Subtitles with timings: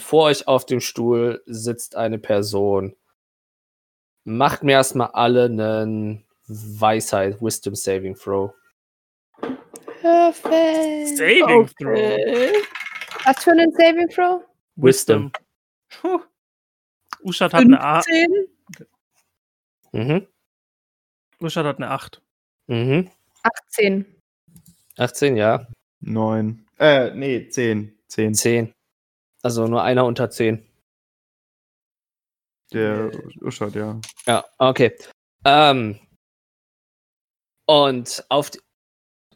[0.00, 2.96] vor euch auf dem Stuhl sitzt eine Person.
[4.24, 8.52] Macht mir erstmal alle einen Weisheit, Wisdom Saving Throw.
[10.00, 11.16] Perfekt.
[11.16, 12.52] Saving Okay.
[13.24, 14.42] Was für einen Saving Throw?
[14.76, 15.30] Wisdom.
[15.88, 16.20] Puh.
[17.22, 18.46] Uschat hat eine A 15?
[19.92, 20.26] Mhm.
[21.40, 22.22] Uschat hat eine 8.
[22.66, 23.10] Mhm.
[23.42, 24.06] 18.
[24.96, 25.66] 18, ja.
[26.00, 26.66] Neun.
[26.78, 27.98] Äh, nee, zehn.
[28.08, 28.34] Zehn.
[28.34, 28.74] 10.
[29.42, 30.66] Also nur einer unter 10.
[32.72, 33.10] Der
[33.40, 34.00] Uschat, ja.
[34.26, 34.96] Ja, okay.
[35.44, 35.98] Ähm,
[37.66, 38.50] und auf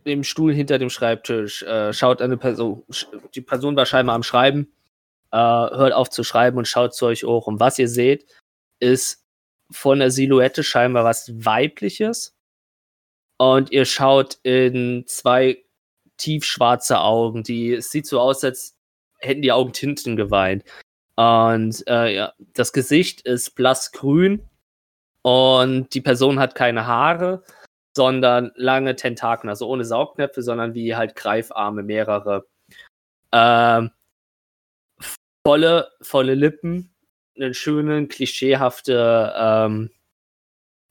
[0.05, 2.85] dem Stuhl hinter dem Schreibtisch äh, schaut eine Person,
[3.35, 4.73] die Person war scheinbar am Schreiben,
[5.33, 7.47] äh, hört auf zu schreiben und schaut zu euch hoch.
[7.47, 8.27] Und was ihr seht,
[8.81, 9.25] ist
[9.73, 12.37] von der Silhouette scheinbar was Weibliches.
[13.39, 15.65] Und ihr schaut in zwei
[16.19, 18.74] tiefschwarze Augen, die, es sieht so aus, als
[19.25, 20.65] hätten die Augen Tinten geweint.
[21.17, 24.49] Und äh, ja, das Gesicht ist blassgrün
[25.23, 27.43] und die Person hat keine Haare,
[27.97, 32.47] sondern lange Tentakeln, also ohne Saugnäpfe, sondern wie halt Greifarme, mehrere.
[33.33, 33.91] Ähm,
[35.47, 36.95] volle, volle Lippen,
[37.37, 39.91] eine schöne, klischeehafte, ähm,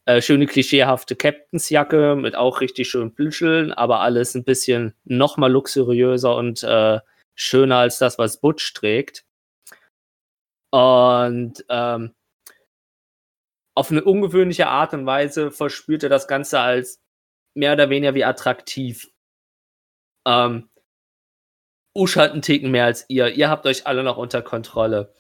[0.06, 5.52] äh, schöne, klischeehafte Captainsjacke mit auch richtig schönen Blüscheln, aber alles ein bisschen noch mal
[5.52, 7.00] luxuriöser und äh,
[7.36, 9.26] schöner als das, was Butch trägt.
[10.72, 12.14] Und ähm,
[13.76, 17.00] auf eine ungewöhnliche Art und Weise verspürt er das Ganze als
[17.56, 19.12] mehr oder weniger wie attraktiv.
[20.28, 20.70] Ähm,
[21.96, 23.30] Usch hat einen Ticken mehr als ihr.
[23.30, 25.14] Ihr habt euch alle noch unter Kontrolle.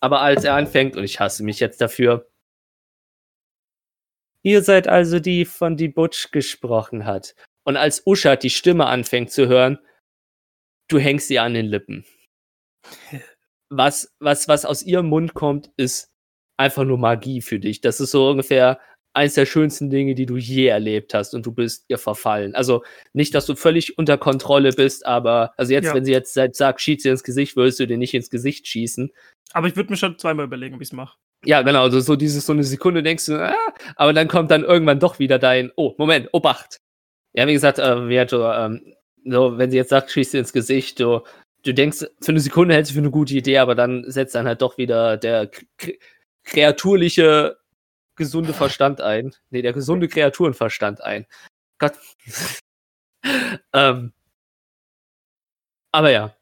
[0.00, 2.30] Aber als er anfängt, und ich hasse mich jetzt dafür,
[4.42, 7.34] ihr seid also die, von die Butch gesprochen hat.
[7.64, 9.78] Und als Uschat die Stimme anfängt zu hören,
[10.88, 12.04] du hängst sie an den Lippen.
[13.70, 16.10] Was, was, was aus ihrem Mund kommt, ist
[16.58, 17.80] einfach nur Magie für dich.
[17.80, 18.80] Das ist so ungefähr
[19.14, 22.54] eins der schönsten Dinge, die du je erlebt hast und du bist ihr verfallen.
[22.54, 25.94] Also nicht, dass du völlig unter Kontrolle bist, aber also jetzt, Ja.
[25.94, 28.66] wenn sie jetzt sagt, sag, schieß dir ins Gesicht, würdest du dir nicht ins Gesicht
[28.66, 29.10] schießen.
[29.52, 31.16] Aber ich würde mir schon zweimal überlegen, ob ich es mache.
[31.44, 33.54] Ja, genau, also so dieses so eine Sekunde denkst du, ah,
[33.96, 36.78] aber dann kommt dann irgendwann doch wieder dein, oh, Moment, Obacht.
[37.34, 40.52] Ja, wie gesagt, äh, wie hat, ähm, so, wenn sie jetzt sagt, schieß dir ins
[40.52, 41.22] Gesicht, du,
[41.64, 44.46] du denkst, für eine Sekunde hältst du für eine gute Idee, aber dann setzt dann
[44.46, 45.50] halt doch wieder der
[46.44, 47.58] kreaturliche,
[48.16, 49.34] gesunde Verstand ein.
[49.50, 51.26] Nee, der gesunde Kreaturenverstand ein.
[51.78, 51.94] Gott.
[53.72, 54.12] ähm,
[55.92, 56.34] aber ja.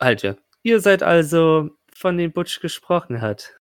[0.00, 0.36] Halt ja.
[0.62, 3.58] Ihr seid also von dem Butch gesprochen hat.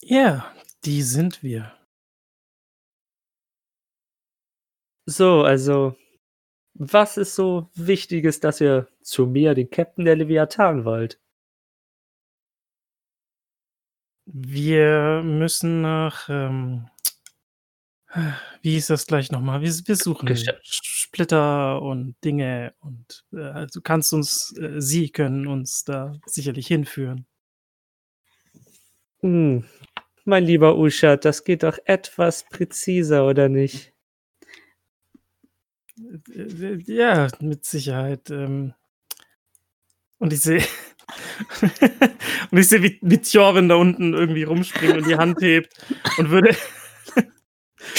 [0.00, 0.52] Ja,
[0.84, 1.72] die sind wir.
[5.06, 5.96] So, also,
[6.74, 11.18] was ist so Wichtiges, dass ihr zu mir, den Captain der Leviathan, wollt?
[14.26, 16.28] Wir müssen nach.
[16.28, 16.88] Ähm,
[18.62, 19.60] wie hieß das gleich nochmal?
[19.60, 20.28] Wir, wir suchen.
[20.62, 26.66] Splitter und Dinge und äh, also du kannst uns, äh, sie können uns da sicherlich
[26.66, 27.26] hinführen.
[29.22, 29.64] Hm,
[30.26, 33.93] mein lieber Uschat, das geht doch etwas präziser, oder nicht?
[36.86, 38.30] Ja, mit Sicherheit.
[38.30, 38.74] Ähm,
[40.18, 40.62] und ich sehe.
[42.50, 45.74] und ich sehe, wie, wie Thorvin da unten irgendwie rumspringt und die Hand hebt
[46.18, 46.56] und würde.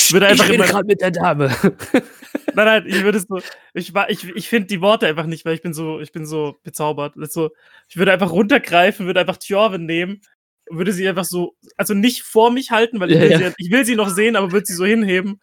[0.09, 1.56] würde einfach ich rede gerade mit der Dame.
[2.56, 3.41] Nein, nein, ich würde so.
[3.73, 6.56] Ich, ich, ich finde die Worte einfach nicht, weil ich bin so, ich bin so
[6.64, 7.16] bezaubert.
[7.29, 7.52] So,
[7.90, 10.22] ich würde einfach runtergreifen, würde einfach Thorvin nehmen
[10.70, 13.50] und würde sie einfach so, also nicht vor mich halten, weil ich, Ja, will, ja.
[13.50, 15.41] Sie, ich will sie noch sehen, aber würde sie so hinheben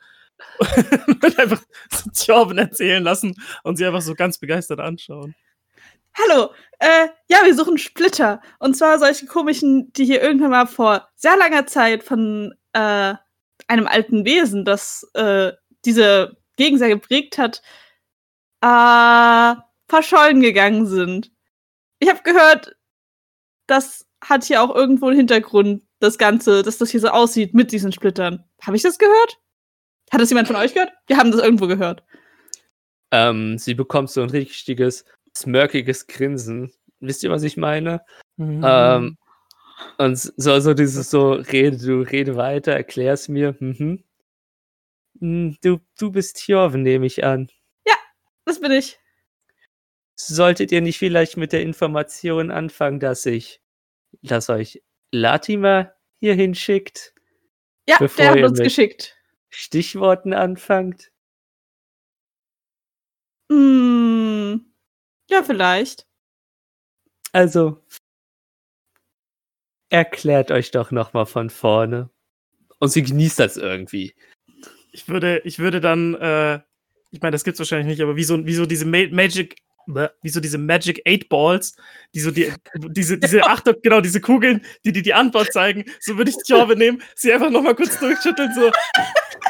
[1.07, 5.35] und einfach so Thorvin erzählen lassen und sie einfach so ganz begeistert anschauen.
[6.15, 8.43] Hallo, äh, ja, wir suchen Splitter.
[8.59, 13.15] Und zwar solche komischen, die hier irgendwann mal vor sehr langer Zeit von äh,
[13.67, 15.53] einem alten Wesen, das äh,
[15.85, 17.63] diese Gegend sehr geprägt hat,
[18.61, 19.55] äh,
[19.89, 21.33] verschollen gegangen sind.
[21.99, 22.77] Ich habe gehört,
[23.67, 27.73] das hat hier auch irgendwo einen Hintergrund, das Ganze, dass das hier so aussieht mit
[27.73, 28.45] diesen Splittern.
[28.61, 29.39] Habe ich das gehört?
[30.13, 30.93] Hat das jemand von euch gehört?
[31.07, 32.05] Wir haben das irgendwo gehört.
[33.11, 35.05] ähm, sie bekommt so ein richtiges,
[35.37, 36.73] smirkiges Grinsen.
[37.01, 38.03] Wisst ihr, was ich meine?
[38.37, 38.63] Mhm.
[38.65, 39.19] Ähm,
[39.99, 43.57] und so, so dieses so, rede, du rede weiter, erklär's mir.
[43.59, 44.05] Mhm.
[45.21, 47.49] Hm, Du, du bist Jorven, nehme ich an.
[48.45, 48.99] Das bin ich.
[50.17, 53.61] Solltet ihr nicht vielleicht mit der Information anfangen, dass ich,
[54.23, 54.83] dass euch
[55.13, 57.15] Latimer hier hinschickt,
[57.89, 59.17] Ja, der hat uns geschickt.
[59.55, 61.13] Stichworten anfangt?
[63.51, 64.65] Hm,
[65.31, 66.07] ja, vielleicht.
[67.33, 67.83] Also,
[69.91, 72.11] erklärt euch doch noch mal von vorne.
[72.79, 74.15] Und sie genießt das irgendwie.
[74.93, 76.61] Ich würde, ich würde dann, äh,
[77.11, 79.57] ich meine, das gibt's wahrscheinlich nicht, aber wie so, wie so diese Ma Magic,
[79.87, 81.77] wie so diese Magic Eight Balls,
[82.15, 82.53] die so die,
[82.89, 86.53] diese, diese Achtung, genau, diese Kugeln, die die die Antwort zeigen, so würde ich die
[86.53, 88.71] Jorbe nehmen, sie einfach noch mal kurz durchschütteln, so,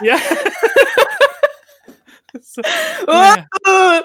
[0.03, 0.17] ja.
[2.41, 2.63] so,
[3.07, 3.47] ja.
[3.67, 4.03] Äh,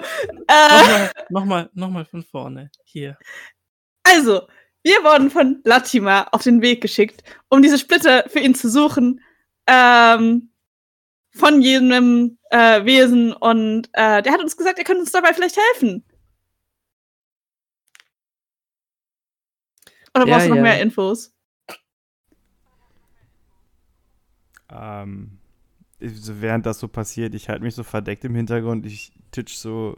[0.48, 3.16] Nochmal, nochmal, nochmal von vorne, hier.
[4.02, 4.48] also,
[4.82, 9.20] wir wurden von Latimer auf den Weg geschickt, um diese Splitter für ihn zu suchen.
[9.66, 10.50] Ähm,
[11.38, 13.32] von jedem äh, Wesen.
[13.32, 16.04] Und äh, der hat uns gesagt, er könnte uns dabei vielleicht helfen.
[20.14, 20.62] Oder Ja, brauchst du noch ja.
[20.62, 21.32] mehr Infos?
[24.70, 25.38] Ähm,
[25.98, 28.86] ich- so während das so passiert, ich halte mich so verdeckt im Hintergrund.
[28.86, 29.96] Ich titsch so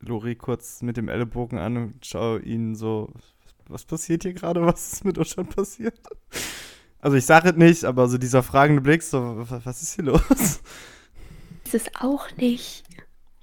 [0.00, 3.12] Lori kurz mit dem Ellenbogen an und schaue ihn so,
[3.68, 4.64] was passiert hier gerade?
[4.64, 5.98] Was ist mit uns schon passiert?
[7.00, 9.20] Also ich sage es nicht, aber so dieser fragende Blick, so,
[9.50, 10.60] wa- was ist hier los?
[11.64, 12.84] Ist es auch nicht.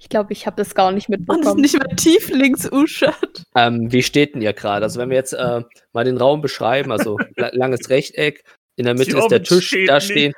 [0.02, 1.60] Ich glaube, ich habe das gar nicht Und es ist mitbekommen.
[1.60, 3.44] nicht mehr tieflings Uschat.
[3.54, 4.82] Ähm, wie steht denn ihr gerade?
[4.84, 5.62] Also, wenn wir jetzt äh,
[5.92, 8.42] mal den Raum beschreiben, also la langes Rechteck,
[8.76, 10.04] in der Mitte ist der Jorven Tisch, steht da nicht.
[10.06, 10.32] stehen.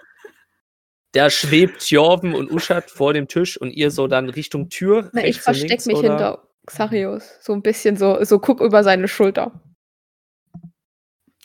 [1.13, 5.11] Da schwebt Jorven und Uschat vor dem Tisch und ihr so dann Richtung Tür.
[5.13, 6.09] Na, ich verstecke links, mich oder?
[6.09, 7.39] hinter Xarius.
[7.41, 9.61] So ein bisschen so, so guck über seine Schulter.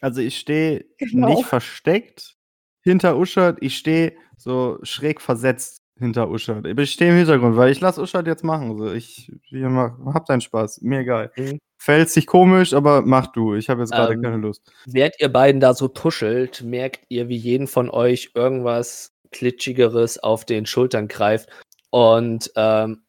[0.02, 1.30] Also ich stehe Genau.
[1.30, 2.36] nicht versteckt
[2.82, 6.66] hinter Uschat, ich stehe so schräg versetzt hinter Uschat.
[6.66, 8.72] Ich stehe im Hintergrund, weil ich lasse Uschat jetzt machen.
[8.72, 11.32] Also ich, ich mach, hab deinen Spaß, mir egal.
[11.36, 11.60] Mhm.
[11.80, 13.56] Fällt sich komisch, aber mach du.
[13.56, 14.62] Ich habe jetzt gerade Ähm, keine Lust.
[14.86, 20.46] Während ihr beiden da so tuschelt, merkt ihr, wie jeden von euch irgendwas Klitschigeres auf
[20.46, 21.50] den Schultern greift
[21.92, 23.04] und ähm,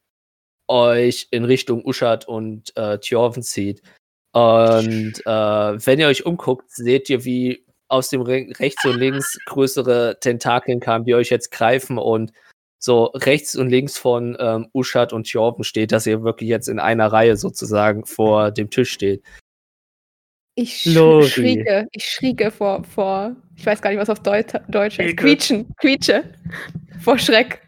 [0.69, 3.83] euch in Richtung Uschat und äh, Tjorven zieht.
[4.33, 5.31] Und äh,
[5.87, 10.81] wenn ihr euch umguckt, seht ihr, wie aus dem Re rechts und links größere Tentakeln
[10.81, 12.33] kamen, die euch jetzt greifen und
[12.79, 16.79] so rechts und links von ähm, Uschat und Tjorven steht, dass ihr wirklich jetzt in
[16.79, 19.23] einer Reihe sozusagen vor dem Tisch steht.
[20.55, 21.27] Ich Lori.
[21.29, 25.17] sch schrieke, ich schrieke vor, vor, ich weiß gar nicht, was auf Deut Deutsch heißt.
[25.17, 26.25] Quietschen, quietsche.
[27.01, 27.61] Vor Schreck.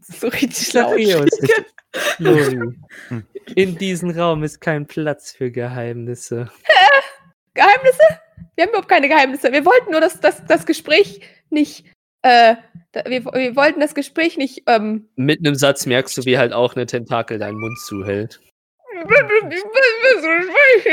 [0.00, 0.98] So richtig laut.
[2.18, 2.58] Lori,
[3.08, 3.24] Hm.
[3.54, 6.50] in diesem Raum ist kein Platz für Geheimnisse.
[7.54, 8.02] Geheimnisse?
[8.54, 9.52] Wir haben überhaupt keine Geheimnisse.
[9.52, 11.20] Wir wollten nur das, das, das Gespräch
[11.50, 11.86] nicht,
[12.26, 12.56] äh,
[13.04, 16.74] wir, wir wollten das Gespräch nicht, ähm, Mitten im Satz merkst du, wie halt auch
[16.74, 18.40] eine Tentakel deinen Mund zuhält.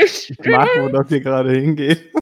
[0.04, 2.12] Ich mag, wo das hier gerade hingeht.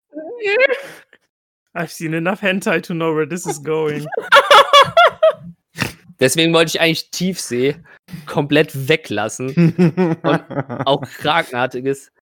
[1.74, 4.06] I've seen enough hentai to know where this is going.
[6.20, 7.76] Deswegen wollte ich eigentlich Tiefsee
[8.26, 10.18] komplett weglassen.
[10.84, 12.12] Auch Krakenartiges.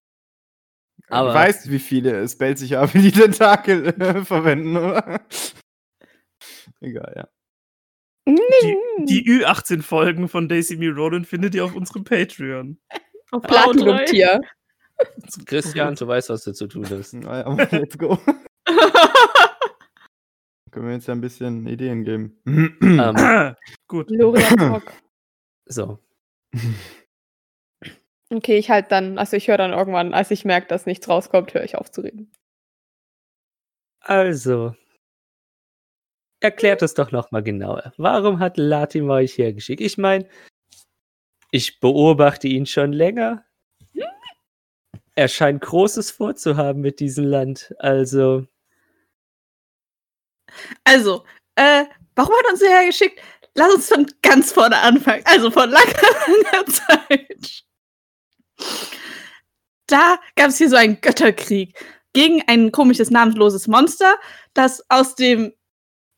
[1.09, 5.21] Aber du weißt, wie viele Spells sich aber die Tentakel äh, verwenden, oder?
[6.81, 7.29] Egal, ja.
[8.27, 12.77] Die, die Ü18-Folgen von Daisy Me Ronan findet ihr auf unserem Patreon.
[13.31, 14.41] Auf Platinum-Tier.
[15.45, 17.13] Christian, du weißt, was du zu tun hast.
[17.21, 18.19] Naja, let's go.
[20.71, 22.39] Können wir jetzt ja ein bisschen Ideen geben.
[22.45, 23.55] Ähm,
[23.87, 24.11] Gut.
[25.67, 25.99] So.
[28.29, 31.53] Okay, ich halt dann, also ich höre dann irgendwann, als ich merke, dass nichts rauskommt,
[31.53, 32.29] höre ich auf zu reden.
[34.01, 34.75] Also.
[36.41, 37.93] Erklärt es doch nochmal genauer.
[37.97, 39.79] Warum hat Latimer euch hergeschickt?
[39.79, 40.27] Ich meine,
[41.51, 43.45] ich beobachte ihn schon länger.
[45.15, 47.73] Er scheint Großes vorzuhaben mit diesem Land.
[47.77, 48.47] Also,
[50.83, 51.23] Also,
[51.55, 53.21] äh, warum hat er uns hierher geschickt?
[53.53, 55.23] Lass uns von ganz vorne anfangen.
[55.25, 55.93] Also von langer,
[56.27, 56.65] langer
[57.07, 57.63] Zeit.
[59.87, 61.77] Da gab es hier so einen Götterkrieg
[62.13, 64.15] gegen ein komisches, namenloses Monster,
[64.53, 65.53] das aus dem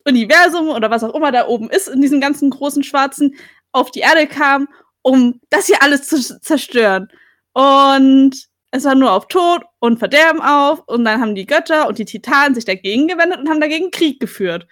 [0.06, 3.36] Universum oder was auch immer da oben ist, in diesem ganzen großen Schwarzen,
[3.72, 4.68] auf die Erde kam,
[5.02, 7.10] um das hier alles zu zerstören.
[7.54, 10.82] Und es war nur auf Tod und Verderben auf.
[10.88, 14.20] Und dann haben die Götter und die Titanen sich dagegen gewendet und haben dagegen Krieg
[14.20, 14.68] geführt.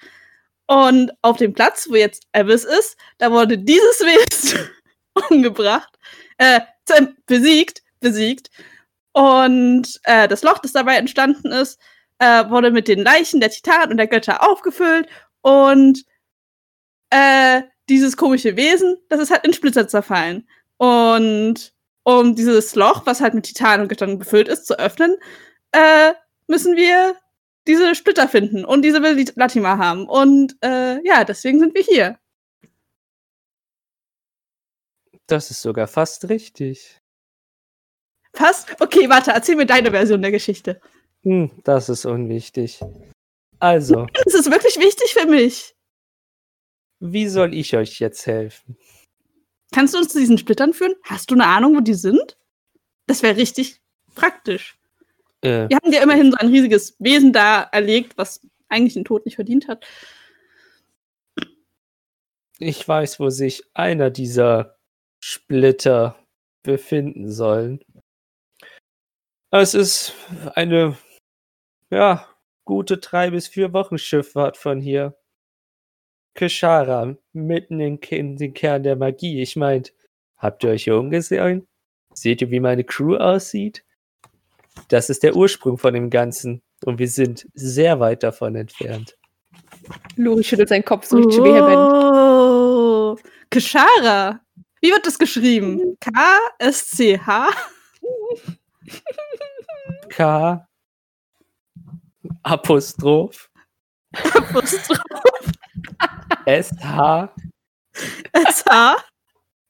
[0.68, 4.60] Und auf dem Platz, wo jetzt Abyss ist, da wurde dieses Wesen
[5.30, 5.98] umgebracht,
[6.38, 6.62] äh,
[7.26, 8.50] besiegt, besiegt.
[9.14, 11.80] Und äh, das Loch, das dabei entstanden ist,
[12.22, 15.10] äh, wurde mit den Leichen der Titanen und der Götter aufgefüllt.
[15.42, 16.06] Und
[17.10, 20.48] äh, dieses komische Wesen, das ist halt in Splitter zerfallen.
[20.78, 21.74] Und
[22.04, 25.18] um dieses Loch, was halt mit Titanen und Göttern befüllt ist, zu öffnen,
[25.72, 26.14] äh,
[26.48, 27.16] müssen wir
[27.68, 28.66] diese Splitter finden.
[28.66, 30.08] Und diese will Latima haben.
[30.08, 32.20] Und äh, ja, deswegen sind wir hier.
[35.26, 37.02] Das ist sogar fast richtig.
[38.34, 38.80] Fast?
[38.80, 40.80] Okay, warte, erzähl mir deine Version der Geschichte.
[41.24, 42.80] Hm, das ist unwichtig.
[43.60, 45.76] Also, Das ist wirklich wichtig für mich.
[47.00, 48.78] wie soll ich euch jetzt helfen?
[49.74, 50.96] Kannst du uns zu diesen Splittern führen?
[51.04, 52.38] Hast du eine Ahnung, wo die sind?
[53.08, 53.80] Das wäre richtig
[54.16, 54.78] praktisch.
[55.42, 59.26] Äh, Wir haben ja immerhin so ein riesiges Wesen da erlegt, was eigentlich den Tod
[59.26, 59.86] nicht verdient hat.
[62.60, 64.78] ich weiß, wo sich einer dieser
[65.20, 66.18] Splitter
[66.64, 67.84] befinden sollen.
[69.52, 70.14] Es ist
[70.56, 70.96] eine,
[71.92, 72.28] ja,
[72.66, 75.16] gute drei bis vier Wochen Schifffahrt von hier.
[76.34, 79.42] Kishara, mitten in, in den Kern der Magie.
[79.42, 79.94] Ich meint,
[80.38, 81.68] habt ihr euch hier umgesehen?
[82.14, 83.84] Seht ihr, wie meine Crew aussieht?
[84.88, 86.62] Das ist der Ursprung von dem Ganzen.
[86.86, 89.18] Und wir sind sehr weit davon entfernt.
[90.16, 91.76] Lori schüttelt seinen Kopf so richtig vehement.
[91.78, 93.18] Oh,
[93.50, 94.40] Kishara.
[94.80, 95.98] Wie wird das geschrieben?
[96.00, 97.50] K-S-C-H?
[100.10, 100.68] K.
[102.44, 103.50] Apostroph.
[106.46, 106.72] S.
[106.82, 107.30] H.
[108.34, 108.96] S-H?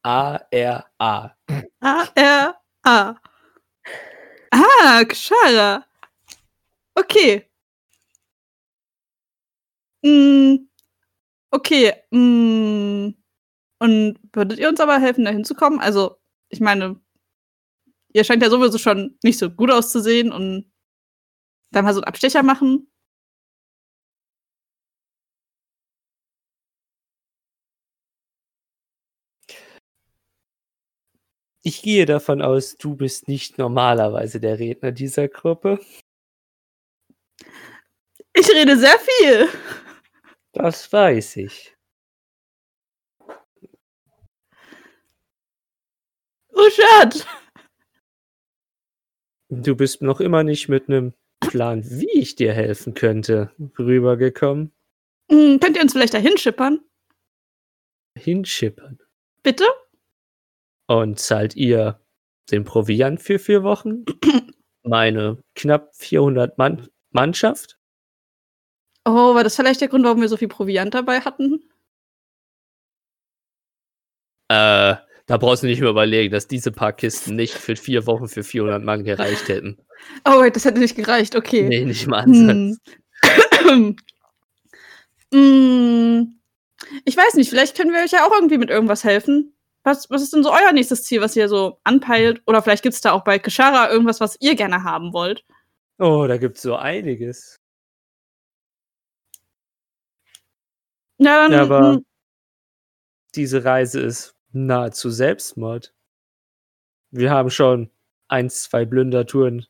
[0.03, 0.39] A.
[0.51, 0.85] R.
[0.99, 1.35] A.
[1.81, 3.15] A-R-A.
[4.51, 5.85] Ah, Kshara.
[6.95, 7.47] Okay.
[10.03, 10.67] Mm,
[11.51, 11.93] okay.
[12.11, 13.13] Mm,
[13.79, 15.79] und würdet ihr uns aber helfen, da hinzukommen?
[15.79, 16.17] Also,
[16.49, 16.99] ich meine,
[18.13, 20.70] ihr scheint ja sowieso schon nicht so gut auszusehen und
[21.71, 22.87] dann mal so einen Abstecher machen.
[31.63, 35.79] Ich gehe davon aus, du bist nicht normalerweise der Redner dieser Gruppe.
[38.33, 39.47] Ich rede sehr viel.
[40.53, 41.75] Das weiß ich.
[46.49, 47.27] Uschat.
[49.49, 51.13] Du bist noch immer nicht mit einem
[51.51, 54.71] Plan, wie ich dir helfen könnte, rübergekommen.
[55.29, 56.79] Mm, könnt ihr uns vielleicht da hinschippern?
[58.17, 58.99] Hinschippern.
[59.43, 59.65] Bitte?
[60.87, 61.99] Und zahlt ihr
[62.51, 64.05] den Proviant für vier Wochen?
[64.83, 67.77] Meine knapp 400 Mann Mannschaft?
[69.03, 71.69] Oh, war das vielleicht der Grund, warum wir so viel Proviant dabei hatten?
[74.47, 78.29] Äh, da brauchst du nicht mehr überlegen, dass diese paar Kisten nicht für vier Wochen
[78.29, 79.77] für 400 Mann gereicht hätten.
[80.25, 81.35] Oh, wait, das hätte nicht gereicht.
[81.35, 81.67] Okay.
[81.67, 82.77] Nee, nicht mal Ansatz.
[85.33, 86.39] Hm.
[87.05, 89.55] Ich weiß nicht, vielleicht können wir euch ja auch irgendwie mit irgendwas helfen.
[89.83, 92.41] Was, was ist denn so euer nächstes Ziel, was ihr so anpeilt?
[92.47, 95.45] Oder vielleicht gibt es da auch bei Kishara irgendwas, was ihr gerne haben wollt.
[95.99, 97.55] Oh, da gibt's so einiges.
[101.17, 102.05] Ja, dann, Ja, aber- mm,
[103.35, 105.93] Diese Reise ist nahezu Selbstmord.
[107.11, 107.89] Wir haben schon
[108.27, 109.65] eins, zwei Plündertouren,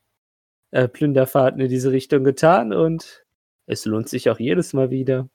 [0.72, 3.24] äh, Plünderfahrten in diese Richtung getan und
[3.66, 5.28] es lohnt sich auch jedes Mal wieder.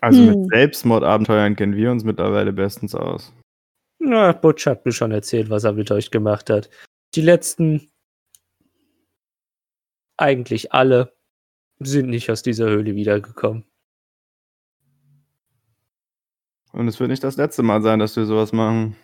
[0.00, 0.26] Also Hm.
[0.28, 3.32] mit Selbstmordabenteuern kennen wir uns mittlerweile bestens aus.
[3.98, 6.70] Na, Butch hat mir schon erzählt, was er mit euch gemacht hat.
[7.14, 7.90] Die letzten,
[10.16, 11.16] eigentlich alle,
[11.80, 13.64] sind nicht aus dieser Höhle wiedergekommen.
[16.72, 18.96] Und es wird nicht das letzte Mal sein, dass wir sowas machen.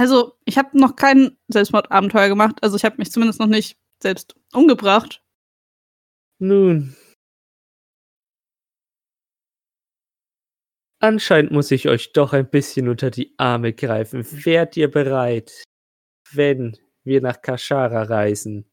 [0.00, 2.56] Also, ich habe noch kein Selbstmordabenteuer gemacht.
[2.62, 5.22] Also, ich habe mich zumindest noch nicht selbst umgebracht.
[6.38, 6.96] Nun.
[11.00, 14.24] Anscheinend muss ich euch doch ein bisschen unter die Arme greifen.
[14.46, 15.64] Wärt ihr bereit,
[16.32, 18.70] wenn wir nach Kashara reisen,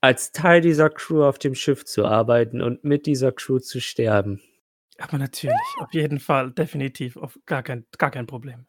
[0.00, 4.40] als Teil dieser Crew auf dem Schiff zu arbeiten und mit dieser Crew zu sterben?
[4.98, 8.66] Aber natürlich, auf jeden Fall, definitiv, auf gar kein, gar kein Problem.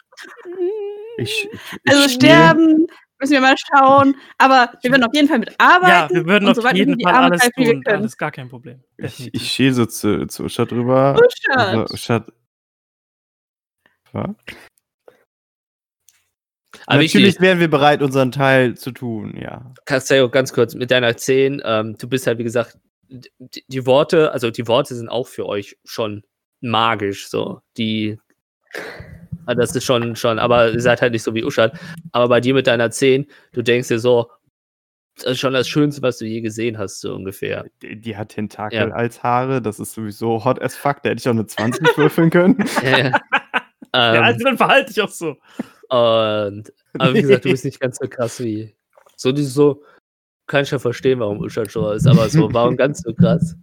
[1.18, 2.88] Ich, ich, Also, ich sterben
[3.20, 4.16] müssen wir mal schauen.
[4.38, 6.16] Aber wir werden auf jeden Fall Ja, mitarbeiten.
[6.16, 7.84] wir würden auf so jeden Fall alles tun.
[7.84, 7.88] können.
[7.88, 8.84] Alles gar kein Problem.
[8.98, 9.42] Ich, Definitiv.
[9.42, 11.16] ich schiel so zu, zu Uschat rüber.
[11.16, 11.58] Uschat.
[11.58, 12.32] Also, Uschat.
[14.14, 14.36] Ja.
[16.86, 19.74] Aber Natürlich ich, wären wir bereit, unseren Teil zu tun, ja.
[19.86, 22.78] Castello, ganz kurz, mit deiner 10, ähm, du bist halt, wie gesagt,
[23.14, 26.24] die, die Worte, also die Worte sind auch für euch schon
[26.62, 27.62] magisch, so.
[27.78, 28.20] Die,
[29.46, 31.78] also das ist schon, schon, aber ihr seid halt nicht so wie Uschat.
[32.12, 34.30] Aber bei dir mit deiner 10, du denkst dir so,
[35.16, 37.66] das ist schon das Schönste, was du je gesehen hast, so ungefähr.
[37.84, 38.90] Die, die hat Tentakel Ja.
[38.90, 41.04] als Haare, das ist sowieso hot as fuck.
[41.04, 42.58] Da hätte ich auch eine 20 würfeln können.
[42.84, 43.12] Ja, ja.
[43.96, 45.38] ja, ähm, also dann verhalte ich auch so.
[45.90, 48.76] und, aber wie gesagt, du bist nicht ganz so krass wie.
[49.16, 49.84] So, so,
[50.48, 53.56] kann ich ja verstehen, warum Uschat so ist, aber so, warum ganz so krass?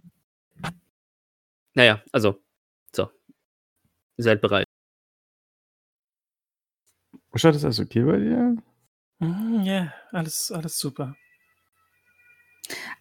[1.73, 2.37] Naja, also,
[2.95, 3.09] so.
[4.17, 4.65] Ihr seid bereit.
[7.33, 8.55] Uschat, ist alles okay bei dir?
[9.19, 11.15] Mhm, Ja, alles, alles super.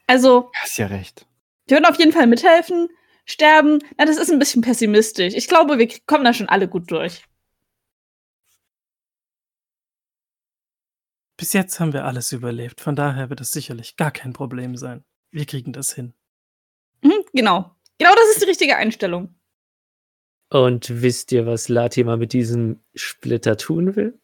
[0.07, 1.27] Also, Hast ja recht.
[1.69, 2.89] die würden auf jeden Fall mithelfen.
[3.27, 5.35] Sterben, na, das ist ein bisschen pessimistisch.
[5.35, 7.25] Ich glaube, wir kommen da schon alle gut durch.
[11.41, 12.83] Bis jetzt haben wir alles überlebt.
[12.83, 15.05] Von daher wird es sicherlich gar kein Problem sein.
[15.31, 16.13] Wir kriegen das hin.
[17.01, 17.75] Mhm, genau.
[17.97, 19.35] Genau das ist die richtige Einstellung.
[20.51, 24.21] Und wisst ihr, was Latimer mit diesem Splitter tun will?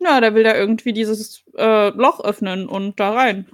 [0.00, 3.48] Ja, der will da irgendwie dieses äh, Loch öffnen und da rein.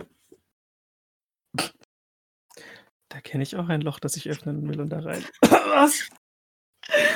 [3.10, 5.22] Da kenne ich auch ein Loch, das ich öffnen will und da rein.
[5.42, 6.08] Was?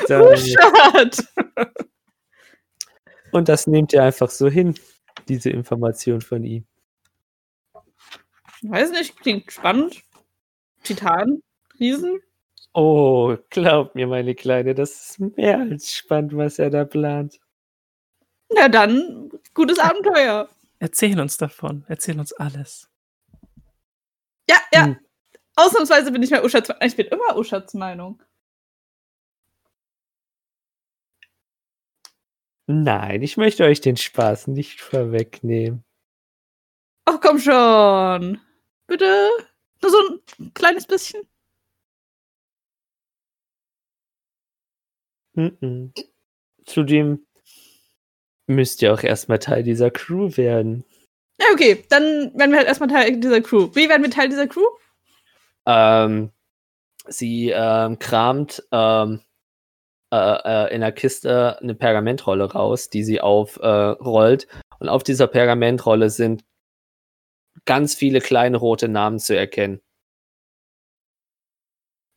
[0.09, 1.26] Dann, Uschat!
[3.33, 4.75] und das nehmt ihr einfach so hin,
[5.28, 6.66] diese Information von ihm.
[8.62, 10.02] Weiß nicht, klingt spannend.
[10.83, 11.42] Titan,
[11.78, 12.21] Riesen.
[12.73, 17.40] Oh, glaubt mir, meine Kleine, das ist mehr als spannend, was er da plant.
[18.54, 20.49] Na dann, gutes Abenteuer.
[20.78, 21.85] Erzähl uns davon.
[21.88, 22.88] Erzähl uns alles.
[24.49, 24.85] Ja, ja.
[24.87, 24.99] Hm.
[25.56, 28.23] Ausnahmsweise bin ich mal Uschats Ich bin immer Uschats Meinung.
[32.66, 35.85] Nein, ich möchte euch den Spaß nicht vorwegnehmen.
[37.04, 38.40] Ach komm schon.
[38.88, 39.30] Bitte.
[39.82, 39.99] Nur so
[40.40, 41.23] ein kleines bisschen.
[45.34, 45.93] Mhm.
[46.64, 47.26] Zudem
[48.49, 50.84] müsst ihr auch erstmal Teil dieser Crew werden.
[51.38, 51.84] Ja, okay.
[51.88, 53.69] Dann werden wir halt erstmal Teil dieser Crew.
[53.75, 54.67] Wie werden wir Teil dieser Crew?
[55.67, 56.30] Ähm,
[57.06, 59.21] sie ähm, kramt ähm,
[60.12, 60.16] äh,
[60.66, 64.45] äh, in der Kiste eine Pergamentrolle raus, die sie aufrollt.
[64.45, 66.45] Äh, und auf dieser Pergamentrolle sind
[67.64, 69.80] ganz viele kleine rote Namen zu erkennen.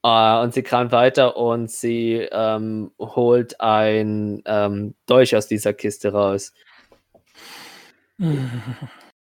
[0.04, 6.12] Äh, und sie kramt weiter und sie ähm, holt ein ähm, Dolch aus dieser Kiste
[6.12, 6.54] raus.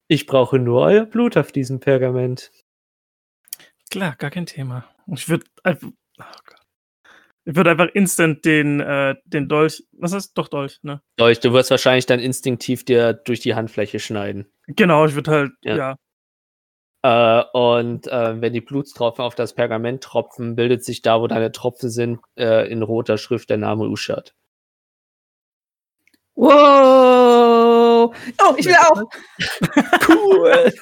[0.10, 2.52] Ich brauche nur euer Blut auf diesem Pergament.
[3.90, 4.86] Klar, gar kein Thema.
[5.08, 5.90] Ich würde einfach.
[6.20, 6.63] Oh Gott.
[7.46, 9.84] Ich würde einfach instant den, äh, den Dolch.
[9.92, 10.38] Was heißt?
[10.38, 11.02] Doch Dolch, ne?
[11.18, 14.48] Dolch, du wirst wahrscheinlich dann instinktiv dir durch die Handfläche schneiden.
[14.68, 15.76] Genau, ich würde halt, Ja.
[15.76, 15.96] ja.
[17.06, 21.52] Äh, und äh, wenn die Blutstropfen auf das Pergament tropfen, bildet sich da, wo deine
[21.52, 24.34] Tropfen sind, äh, in roter Schrift der Name Uschat.
[26.36, 28.16] Wow.
[28.42, 29.04] Oh, ich will auch.
[30.08, 30.74] Cool!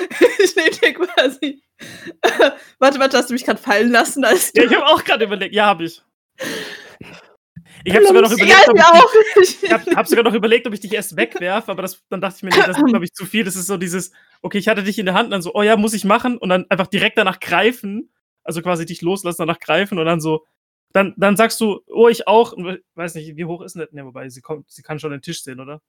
[0.38, 1.62] ich nehme dir quasi.
[2.78, 4.24] warte, warte, hast du mich gerade fallen lassen?
[4.24, 5.54] Als Ja, ich habe auch gerade überlegt.
[5.54, 6.02] Ja, habe ich.
[7.84, 8.76] Ich habe sogar noch überlegt, ob
[9.42, 12.36] ich habe hab sogar noch überlegt, ob ich dich erst wegwerfe, aber das, dann dachte
[12.36, 13.44] ich mir, nee, das ist, glaube ich, zu viel.
[13.44, 15.62] Das ist so dieses, okay, ich hatte dich in der Hand und dann so, oh
[15.62, 18.10] ja, muss ich machen und dann einfach direkt danach greifen,
[18.44, 20.46] also quasi dich loslassen, danach greifen und dann so,
[20.92, 23.80] dann, dann sagst du, oh, ich auch, und we- weiß nicht, wie hoch ist denn
[23.80, 23.92] das?
[23.92, 25.80] Ne, wobei, sie kommt, sie kann schon den Tisch sehen, oder?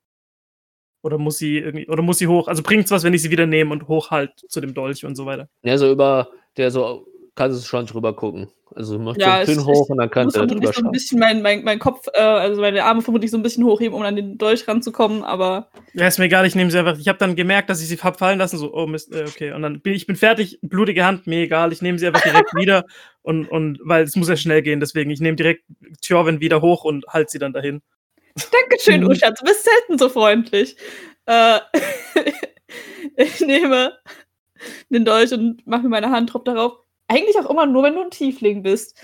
[1.03, 2.47] Oder muss sie irgendwie, oder muss sie hoch?
[2.47, 5.15] Also bringt's was, wenn ich sie wieder nehme und hoch halt zu dem Dolch und
[5.15, 5.49] so weiter.
[5.61, 8.47] Ja, so über, der so, kannst du schon drüber gucken.
[8.75, 10.91] Also macht Ja, es- Kinn hoch und dann kannst du da vermutlich drüber so ein
[10.91, 14.01] bisschen meinen mein, mein Kopf, äh, also meine Arme vermutlich so ein bisschen hochheben, um
[14.01, 16.97] an den Dolch ranzukommen, aber Ja, ist mir egal, ich nehme sie einfach.
[16.97, 19.51] Ich habe dann gemerkt, dass ich sie hab fallen lassen, so, oh Mist, äh, okay.
[19.51, 22.51] Und dann bin ich bin fertig, blutige Hand, mir egal, ich nehme sie einfach direkt
[22.55, 22.85] wieder.
[23.21, 25.65] Und, und weil es muss ja schnell gehen, deswegen, ich nehme direkt
[26.01, 27.81] Tjorven wieder hoch und halt sie dann dahin.
[28.51, 29.07] Dankeschön, Mhm.
[29.09, 30.75] Usha, du bist selten so freundlich.
[31.25, 31.59] Äh,
[33.15, 33.97] ich nehme
[34.89, 36.79] den Dolch und mache mir meine Hand drauf darauf.
[37.07, 38.97] Eigentlich auch immer nur, wenn du ein Tiefling bist.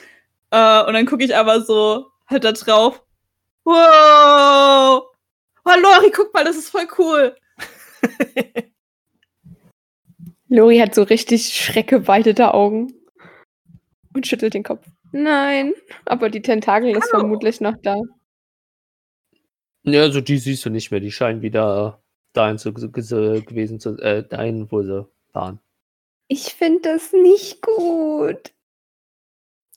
[0.51, 3.03] Äh, und dann gucke ich aber so halt da drauf.
[3.65, 5.03] Wow!
[5.65, 7.35] Oh, Lori, guck mal, das ist voll cool.
[10.47, 12.93] Lori hat so richtig schreckgeweitete Augen
[14.15, 14.85] und schüttelt den Kopf.
[15.11, 15.73] Nein,
[16.05, 17.19] aber die Tentakel ist Hallo.
[17.21, 18.01] vermutlich noch da.
[19.93, 20.99] Ja, also die siehst du nicht mehr.
[20.99, 22.01] Die scheinen wieder
[22.33, 25.59] dahin zu, zu, gewesen zu, äh, dahin, wo sie waren.
[26.27, 28.53] Ich finde das nicht gut.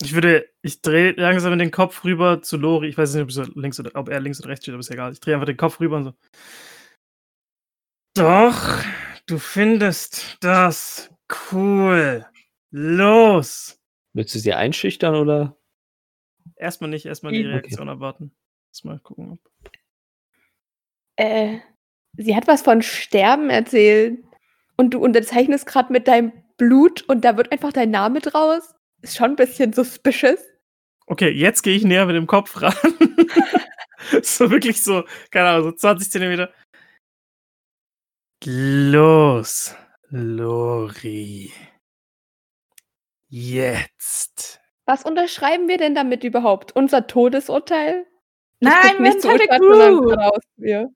[0.02, 2.88] Ich würde, ich drehe langsam den Kopf rüber zu Lori.
[2.88, 4.90] Ich weiß nicht, ob, so links oder, ob er links oder rechts steht, aber ist
[4.90, 5.12] egal.
[5.12, 6.14] Ich drehe einfach den Kopf rüber und so.
[8.14, 8.82] Doch,
[9.26, 11.10] du findest das
[11.52, 12.26] cool.
[12.70, 13.78] Los!
[14.12, 15.56] Willst du sie einschüchtern oder?
[16.56, 17.42] Erstmal nicht, erstmal die.
[17.42, 18.32] Reaktion abwarten.
[18.70, 19.51] Erstmal gucken, ob.
[21.16, 21.58] Äh,
[22.16, 24.18] sie hat was von Sterben erzählt.
[24.76, 28.74] Und du unterzeichnest gerade mit deinem Blut und da wird einfach dein Name draus.
[29.02, 30.40] Ist schon ein bisschen suspicious.
[31.06, 32.74] Okay, jetzt gehe ich näher mit dem Kopf ran.
[34.22, 36.52] so wirklich so, keine Ahnung, so 20 Zentimeter.
[38.44, 39.76] Los,
[40.08, 41.52] Lori.
[43.28, 44.60] Jetzt.
[44.84, 46.74] Was unterschreiben wir denn damit überhaupt?
[46.74, 48.06] Unser Todesurteil?
[48.60, 50.00] Das Nein, sondern Crew.
[50.02, 50.90] geradeaus wir.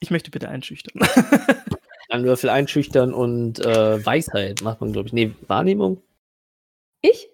[0.00, 1.00] Ich möchte bitte einschüchtern.
[2.10, 5.12] Ein Würfel einschüchtern und äh, Weisheit macht man, glaube ich.
[5.12, 6.02] Nee, Wahrnehmung?
[7.02, 7.28] Ich?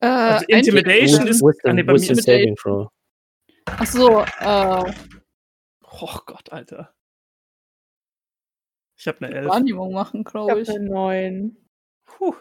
[0.00, 2.88] Äh, Also Intimidation ist- ah, mir Wisdom ist- Saving Throw.
[3.66, 4.92] Ach so, äh,
[5.90, 6.94] oh Gott, Alter.
[8.96, 9.48] Ich habe eine Elf.
[9.48, 10.68] Wahrnehmung machen, Ich glaube habe ich.
[10.68, 11.56] eine 9.
[12.04, 12.34] Puh.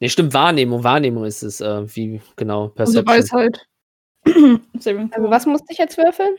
[0.00, 0.82] Nee, stimmt, Wahrnehmung.
[0.82, 1.60] Wahrnehmung ist es.
[1.60, 2.72] Äh, wie genau?
[2.76, 3.06] Also Perception.
[3.06, 3.66] Weisheit.
[4.78, 6.36] Saving Also was musste ich jetzt würfeln?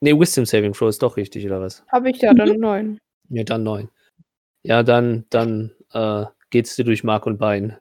[0.00, 1.84] Nee, Wisdom Saving Throw ist doch richtig, oder was?
[1.88, 2.98] Habe ich ja dann eine 9.
[3.30, 3.90] Ja, dann neun.
[4.62, 7.76] Ja, dann, dann äh, geht's dir durch Mark und Bein.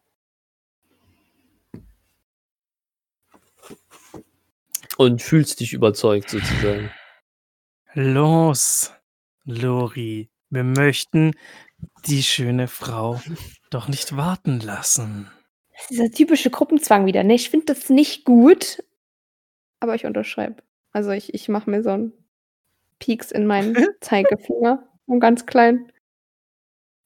[4.97, 6.91] Und fühlst dich überzeugt, sozusagen.
[7.93, 8.93] Los,
[9.45, 10.29] Lori.
[10.49, 11.33] Wir möchten
[12.05, 13.21] die schöne Frau
[13.69, 15.29] doch nicht warten lassen.
[15.77, 17.23] Das ist dieser typische Gruppenzwang wieder.
[17.23, 18.83] Ne, ich finde das nicht gut.
[19.79, 20.63] Aber ich unterschreibe.
[20.91, 22.13] Also ich, ich mache mir so einen
[22.97, 24.83] Pieks in meinen Zeigefinger.
[25.05, 25.91] Und ganz klein.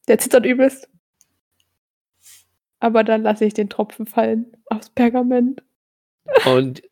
[0.08, 0.88] Der zittert übelst.
[2.80, 5.62] Aber dann lasse ich den Tropfen fallen aufs Pergament.
[6.46, 6.82] Und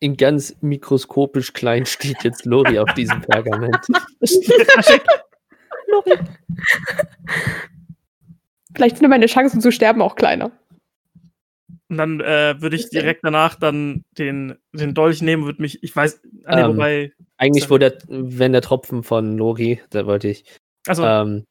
[0.00, 3.76] in ganz mikroskopisch klein steht jetzt Lori auf diesem Pergament.
[5.86, 6.18] Lori.
[8.74, 10.50] Vielleicht sind meine Chancen zu sterben auch kleiner.
[11.88, 15.94] Und dann äh, würde ich direkt danach dann den, den Dolch nehmen, würde mich, ich
[15.94, 20.28] weiß, ah, nee, Ähm, wobei, Eigentlich, wo der, wenn der Tropfen von Lori, da wollte
[20.28, 20.44] ich,
[20.88, 21.44] also, ähm,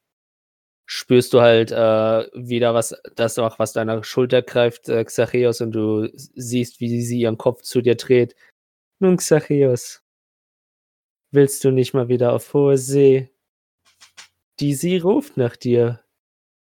[0.86, 5.72] spürst du halt äh, wieder was, das auch was deiner Schulter greift, äh, Xacheos, und
[5.72, 8.36] du siehst, wie sie ihren Kopf zu dir dreht.
[9.00, 10.04] Nun, Xacheos,
[11.32, 13.32] willst du nicht mal wieder auf hohe See?
[14.60, 16.02] Die sie ruft nach dir.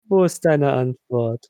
[0.08, 1.49] Wo ist deine Antwort?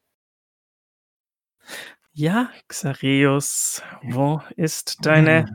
[2.16, 5.54] Ja, Xareus, wo ist deine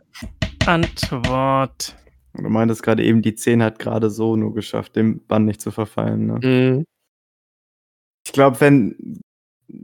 [0.66, 1.96] Antwort?
[2.34, 5.70] Du meintest gerade eben, die 10 hat gerade so nur geschafft, dem Bann nicht zu
[5.70, 6.26] verfallen.
[6.26, 6.40] Ne?
[6.42, 6.84] Mhm.
[8.26, 9.20] Ich glaube, wenn.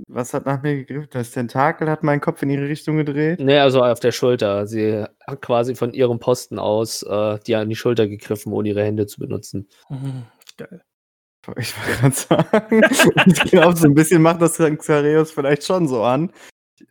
[0.08, 1.08] Was hat nach mir gegriffen?
[1.12, 3.38] Das Tentakel hat meinen Kopf in ihre Richtung gedreht.
[3.40, 4.66] Nee, also auf der Schulter.
[4.66, 8.82] Sie hat quasi von ihrem Posten aus äh, dir an die Schulter gegriffen, ohne ihre
[8.82, 9.68] Hände zu benutzen.
[9.86, 10.24] Hm,
[10.56, 10.82] Geil.
[11.56, 12.82] Ich wollte gerade sagen.
[13.26, 16.32] ich glaube, so ein bisschen macht das Xareus vielleicht schon so an.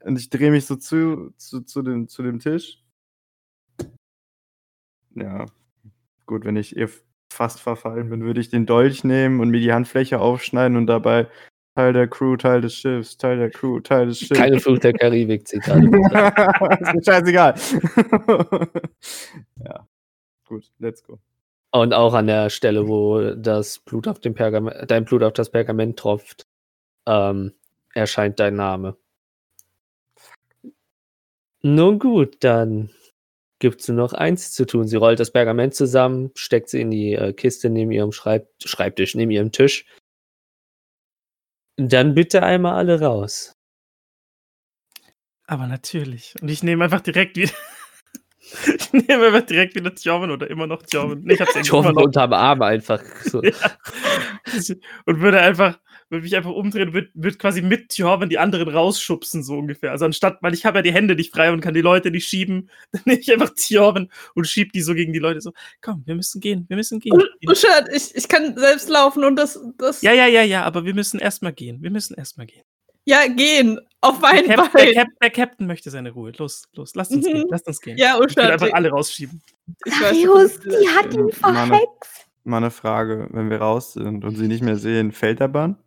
[0.04, 2.84] Und ich drehe mich so zu, zu, zu, dem, zu dem Tisch.
[5.16, 5.46] Ja.
[6.26, 6.90] Gut, wenn ich ihr
[7.32, 11.28] fast verfallen bin, würde ich den Dolch nehmen und mir die Handfläche aufschneiden und dabei
[11.76, 14.40] Teil der Crew, Teil des Schiffs, Teil der Crew, Teil des Schiffs.
[14.40, 15.72] Keine Fluch der Karibik, bitte.
[15.74, 17.56] ist mir scheißegal.
[19.64, 19.88] ja.
[20.48, 21.20] Gut, let's go.
[21.72, 25.52] Und auch an der Stelle, wo das Blut auf dem Pergament, dein Blut auf das
[25.52, 26.48] Pergament tropft,
[27.06, 27.52] ähm,
[27.94, 28.96] erscheint dein Name.
[31.66, 32.92] Nun gut, dann
[33.58, 34.88] gibt's nur noch eins zu tun.
[34.88, 39.16] Sie rollt das Pergament zusammen, steckt sie in die äh, Kiste neben ihrem Schreib Schreibtisch,
[39.16, 39.88] neben ihrem Tisch.
[41.78, 43.54] Dann bitte einmal alle raus.
[45.48, 46.36] Aber natürlich.
[46.40, 47.52] Und ich nehme einfach direkt wieder.
[48.78, 51.28] ich nehme einfach direkt wieder Tjorven oder immer noch Tjorven.
[51.28, 51.96] Ich hab's noch.
[51.96, 53.02] unterm Arm einfach.
[53.24, 53.42] So.
[54.54, 54.72] Ja.
[55.08, 59.44] Und würde einfach, würde mich einfach umdrehen, würde würd quasi mit Tjorven die anderen rausschubsen,
[59.44, 59.92] so ungefähr.
[59.92, 62.28] Also anstatt, weil ich habe ja die Hände nicht frei und kann die Leute nicht
[62.28, 66.04] schieben, dann nehme ich einfach Tjorven und schieb die so gegen die Leute so, komm,
[66.06, 67.20] wir müssen gehen, wir müssen gehen.
[67.48, 70.94] Uschat, ich, ich kann selbst laufen und das, das Ja, ja, ja, ja, aber wir
[70.94, 71.82] müssen erstmal gehen.
[71.82, 72.64] Wir müssen erstmal gehen.
[73.06, 73.80] ja, gehen.
[74.02, 74.94] Auf Der, mein der, Bein.
[74.94, 76.32] Cap, der Captain möchte seine Ruhe.
[76.38, 77.34] Los, los, lasst uns Mhm.
[77.34, 77.98] gehen, lasst uns gehen.
[77.98, 79.42] Ja, Ich will einfach alle rausschieben.
[80.00, 82.28] Darius, die hat ihn Meine- verhext.
[82.44, 85.78] Mal eine Frage, wenn wir raus sind und sie nicht mehr sehen, fällt der Bann?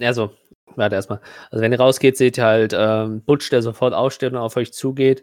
[0.00, 0.32] Also,
[0.76, 1.20] warte erstmal.
[1.50, 4.72] Also, wenn ihr rausgeht, seht ihr halt ähm, Butch, der sofort aufsteht und auf euch
[4.72, 5.22] zugeht.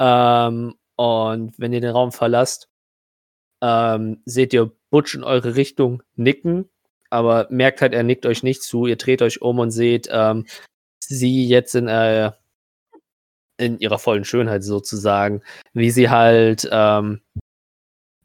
[0.00, 2.68] Ähm, und wenn ihr den Raum verlasst,
[3.62, 6.68] ähm, seht ihr Butch in eure Richtung nicken,
[7.10, 8.86] aber merkt halt, er nickt euch nicht zu.
[8.86, 10.46] Ihr dreht euch um und seht ähm,
[11.00, 12.32] sie jetzt in, äh,
[13.58, 17.20] in ihrer vollen Schönheit sozusagen, wie sie halt ähm,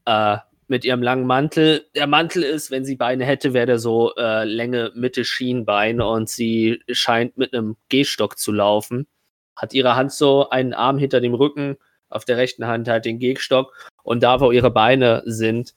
[0.05, 0.37] äh,
[0.67, 1.85] mit ihrem langen Mantel.
[1.95, 6.29] Der Mantel ist, wenn sie Beine hätte, wäre der so äh, Länge Mitte Schienbein und
[6.29, 9.07] sie scheint mit einem Gehstock zu laufen.
[9.55, 11.77] Hat ihre Hand so einen Arm hinter dem Rücken,
[12.09, 13.73] auf der rechten Hand halt den Gehstock
[14.03, 15.73] und da, wo ihre Beine sind,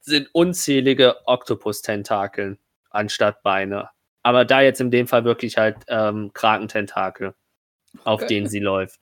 [0.00, 2.58] sind unzählige Oktopus-Tentakeln
[2.90, 3.90] anstatt Beine.
[4.22, 7.34] Aber da jetzt in dem Fall wirklich halt ähm, Krakententakel,
[8.04, 8.28] auf Okay.
[8.28, 9.00] denen sie läuft.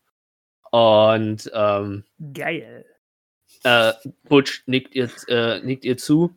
[0.71, 2.85] Und ähm, Geil.
[3.64, 3.92] Äh,
[4.29, 6.35] Butch nickt ihr, äh, nickt ihr zu.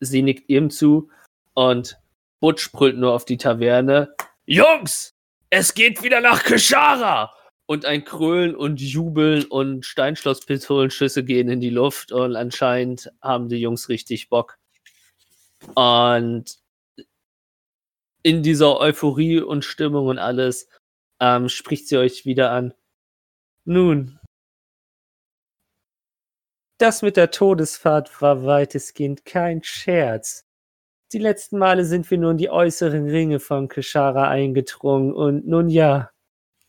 [0.00, 1.10] Sie nickt ihm zu.
[1.54, 1.98] Und
[2.40, 4.14] Butch brüllt nur auf die Taverne.
[4.46, 5.14] Jungs,
[5.50, 7.32] es geht wieder nach Keshara!
[7.66, 13.58] Und ein Krölen und Jubeln und Steinschlosspistolenschüsse gehen in die Luft und anscheinend haben die
[13.58, 14.58] Jungs richtig Bock.
[15.74, 16.58] Und
[18.22, 20.68] in dieser Euphorie und Stimmung und alles
[21.20, 22.74] ähm, spricht sie euch wieder an.
[23.64, 24.19] Nun,
[26.80, 30.46] das mit der Todesfahrt war weitestgehend kein Scherz.
[31.12, 35.68] Die letzten Male sind wir nur in die äußeren Ringe von Keshara eingedrungen und nun
[35.68, 36.10] ja,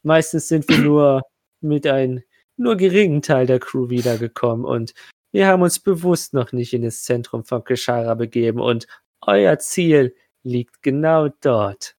[0.04, 1.22] meistens sind wir nur
[1.62, 2.24] mit einem
[2.58, 4.94] nur geringen Teil der Crew wiedergekommen und
[5.32, 8.88] wir haben uns bewusst noch nicht in das Zentrum von Keshara begeben und
[9.22, 11.96] euer Ziel liegt genau dort.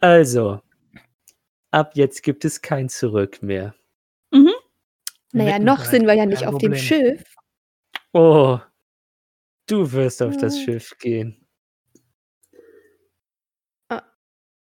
[0.00, 0.60] Also,
[1.70, 3.74] ab jetzt gibt es kein Zurück mehr.
[5.32, 7.34] Naja, noch sind wir ja nicht auf dem Schiff.
[8.12, 8.58] Oh,
[9.66, 10.64] du wirst auf das Ja.
[10.64, 11.44] Schiff gehen.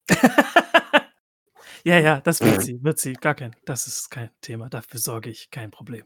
[1.83, 3.13] ja, ja, das wird sie, wird sie.
[3.13, 4.69] Gar kein, das ist kein Thema.
[4.69, 6.05] Dafür sorge ich, kein Problem.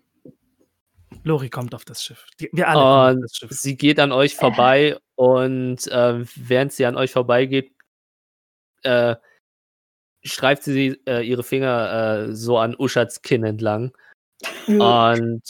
[1.23, 2.25] Lori kommt auf das Schiff.
[2.39, 3.51] Die, wir alle kommen Und auf das Schiff.
[3.51, 7.73] sie geht an euch vorbei und äh, während sie an euch vorbeigeht,
[8.83, 9.15] äh,
[10.23, 13.95] streift sie äh, ihre Finger äh, so an Uschats Kinn entlang
[14.67, 15.41] und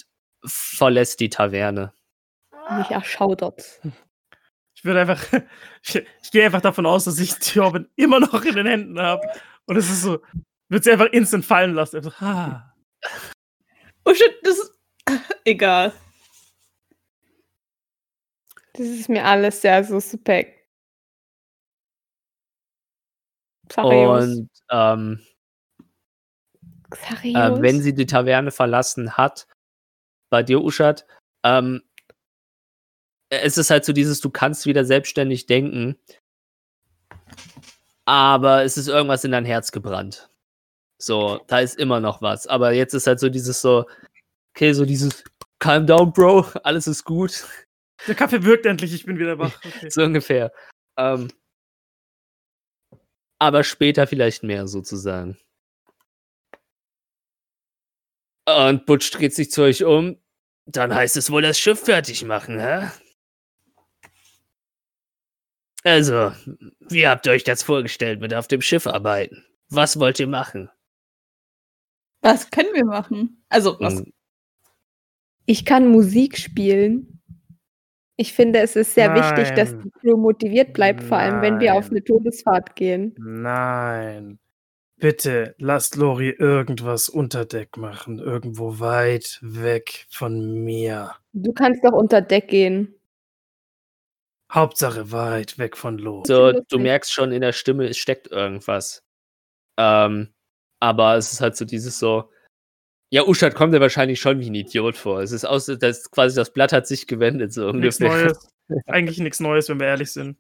[0.46, 1.94] verlässt die Taverne.
[2.78, 3.82] Mich erschaudert.
[4.74, 5.24] Ich würde einfach,
[5.84, 9.22] ich, ich gehe einfach davon aus, dass ich Thorben immer noch in den Händen habe.
[9.66, 10.20] Und es ist so,
[10.70, 11.98] wird sie einfach instant fallen lassen.
[11.98, 12.76] Einfach, ah.
[14.06, 14.80] Oh shit, das ist.
[15.46, 15.94] Egal.
[18.74, 20.66] Das ist mir alles sehr suspekt.
[23.68, 24.24] Xarius.
[24.24, 25.26] Und ähm.
[27.24, 29.48] Äh, wenn sie die Taverne verlassen hat,
[30.30, 31.06] bei dir, Uschat,
[31.44, 31.82] ähm,
[33.30, 35.98] es ist halt so dieses, du kannst wieder selbstständig denken,
[38.06, 40.30] aber es ist irgendwas in dein Herz gebrannt.
[40.98, 42.46] So, da ist immer noch was.
[42.46, 43.86] Aber jetzt ist halt so dieses so,
[44.54, 45.24] okay, so dieses
[45.60, 47.46] Calm down, Bro, alles ist gut.
[48.08, 49.60] Der Kaffee wirkt endlich, ich bin wieder wach.
[49.66, 49.90] Okay.
[49.90, 50.52] So ungefähr.
[50.98, 51.30] Ähm,
[53.40, 55.38] aber später vielleicht mehr sozusagen.
[58.46, 60.18] Und Butch dreht sich zu euch um.
[60.66, 62.90] Dann heißt es wohl das Schiff fertig machen, hä?
[65.84, 66.32] Also,
[66.80, 69.44] wie habt ihr euch das vorgestellt mit auf dem Schiff arbeiten?
[69.70, 70.70] Was wollt ihr machen?
[72.22, 73.44] Was können wir machen?
[73.50, 73.96] Also, was?
[73.96, 74.14] Und
[75.46, 77.22] Ich kann Musik spielen.
[78.16, 79.82] Ich finde, es ist sehr wichtig, dass Nein.
[79.84, 81.92] die Crew motiviert bleibt, vor allem wenn wir auf Nein.
[81.92, 83.16] eine Todesfahrt gehen.
[83.18, 84.38] Nein.
[85.02, 88.20] Bitte lasst Lori irgendwas unter Deck machen.
[88.20, 91.16] Irgendwo weit weg von mir.
[91.34, 92.94] Du kannst doch unter Deck gehen.
[94.52, 96.28] Hauptsache weit weg von Lori.
[96.28, 99.04] So, du merkst schon in der Stimme, es steckt irgendwas.
[99.80, 100.36] Ähm,
[100.80, 102.30] aber es ist halt so dieses so.
[103.10, 105.22] Ja, Uschat kommt dir wahrscheinlich schon wie ein Idiot vor.
[105.22, 108.26] Es ist aus, das quasi das Blatt hat sich gewendet, so Nichts ungefähr.
[108.26, 108.48] Neues.
[108.86, 110.38] Eigentlich nichts Neues, wenn wir ehrlich sind.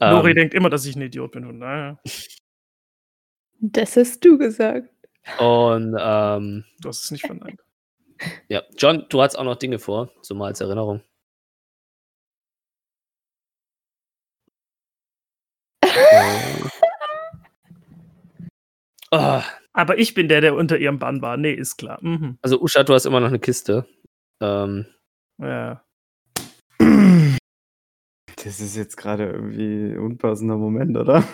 [0.00, 1.44] Ähm, Lori denkt immer, dass ich ein Idiot bin.
[1.44, 1.98] Und naja,
[3.60, 4.88] Das hast du gesagt.
[5.38, 7.60] und ähm, du hast es nicht verneint.
[8.48, 11.02] ja, John, du hast auch noch Dinge vor, so mal als Erinnerung.
[19.12, 19.40] Oh,
[19.72, 21.36] Aber ich bin der, der unter ihrem Bann war.
[21.36, 21.98] Nee, ist klar.
[22.02, 22.38] Mhm.
[22.42, 23.86] also Uschat, du hast immer noch eine Kiste.
[24.40, 24.86] Ähm,
[25.38, 25.82] Ja.
[28.44, 31.24] Das ist jetzt gerade irgendwie ein unpassender Moment, oder?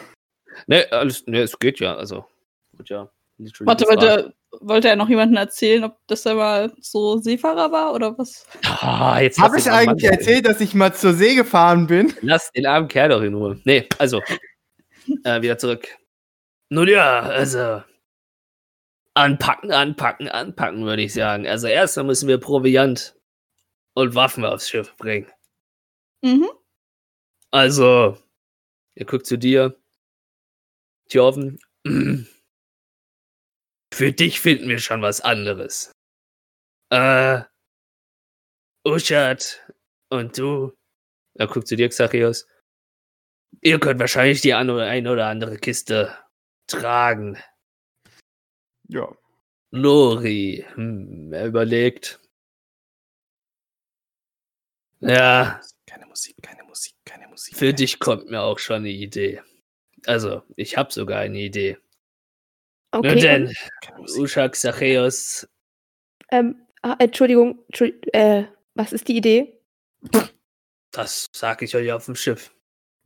[0.66, 2.24] Ne, alles, ne, es geht ja, also.
[2.76, 3.10] Gut, ja.
[3.60, 8.16] Warte, wollte, wollte er noch jemanden erzählen, ob das er mal so Seefahrer war oder
[8.18, 8.46] was?
[8.64, 12.14] Ah, jetzt Habe ich eigentlich Mann- erzählt, dass ich mal zur See gefahren bin?
[12.20, 13.60] Lass den armen Kerl doch in Ruhe.
[13.64, 14.20] Nee, also.
[15.24, 15.88] äh, wieder zurück.
[16.68, 17.82] Nun ja, also.
[19.14, 21.46] Anpacken, anpacken, anpacken, würde ich sagen.
[21.46, 23.14] Also erstmal müssen wir Proviant
[23.94, 25.30] und Waffen aufs Schiff bringen.
[26.22, 26.48] Mhm.
[27.50, 28.16] Also,
[28.94, 29.76] er guckt zu dir.
[31.12, 31.58] Tjoven.
[33.94, 35.92] Für dich finden wir schon was anderes.
[36.90, 37.42] Äh,
[38.86, 39.70] Uschat
[40.10, 40.72] und du.
[41.38, 42.46] Er guckt zu dir, Xachios.
[43.60, 46.16] Ihr könnt wahrscheinlich die an oder ein oder andere Kiste
[46.66, 47.38] tragen.
[48.88, 49.14] Ja.
[49.70, 52.20] Lori, hm, er überlegt.
[55.00, 57.56] Ja, Keine Musik, keine Musik, keine Musik.
[57.56, 59.42] für dich kommt mir auch schon eine Idee.
[60.06, 61.78] Also, ich habe sogar eine Idee.
[62.92, 63.20] Nur Okay.
[63.20, 63.54] denn,
[63.96, 65.48] und, Ushak Zachäus,
[66.30, 69.58] ähm, ah, Entschuldigung, Entschuldigung äh, was ist die Idee?
[70.90, 72.54] das sag ich euch auf dem Schiff.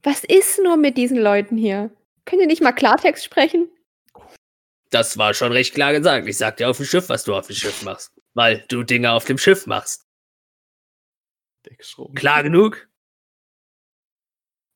[0.03, 1.91] Was ist nur mit diesen Leuten hier?
[2.25, 3.69] Könnt ihr nicht mal Klartext sprechen?
[4.91, 6.27] Das war schon recht klar gesagt.
[6.29, 8.13] Ich sag dir auf dem Schiff, was du auf dem Schiff machst.
[8.35, 10.07] Weil du Dinge auf dem Schiff machst.
[12.15, 12.89] Klar genug?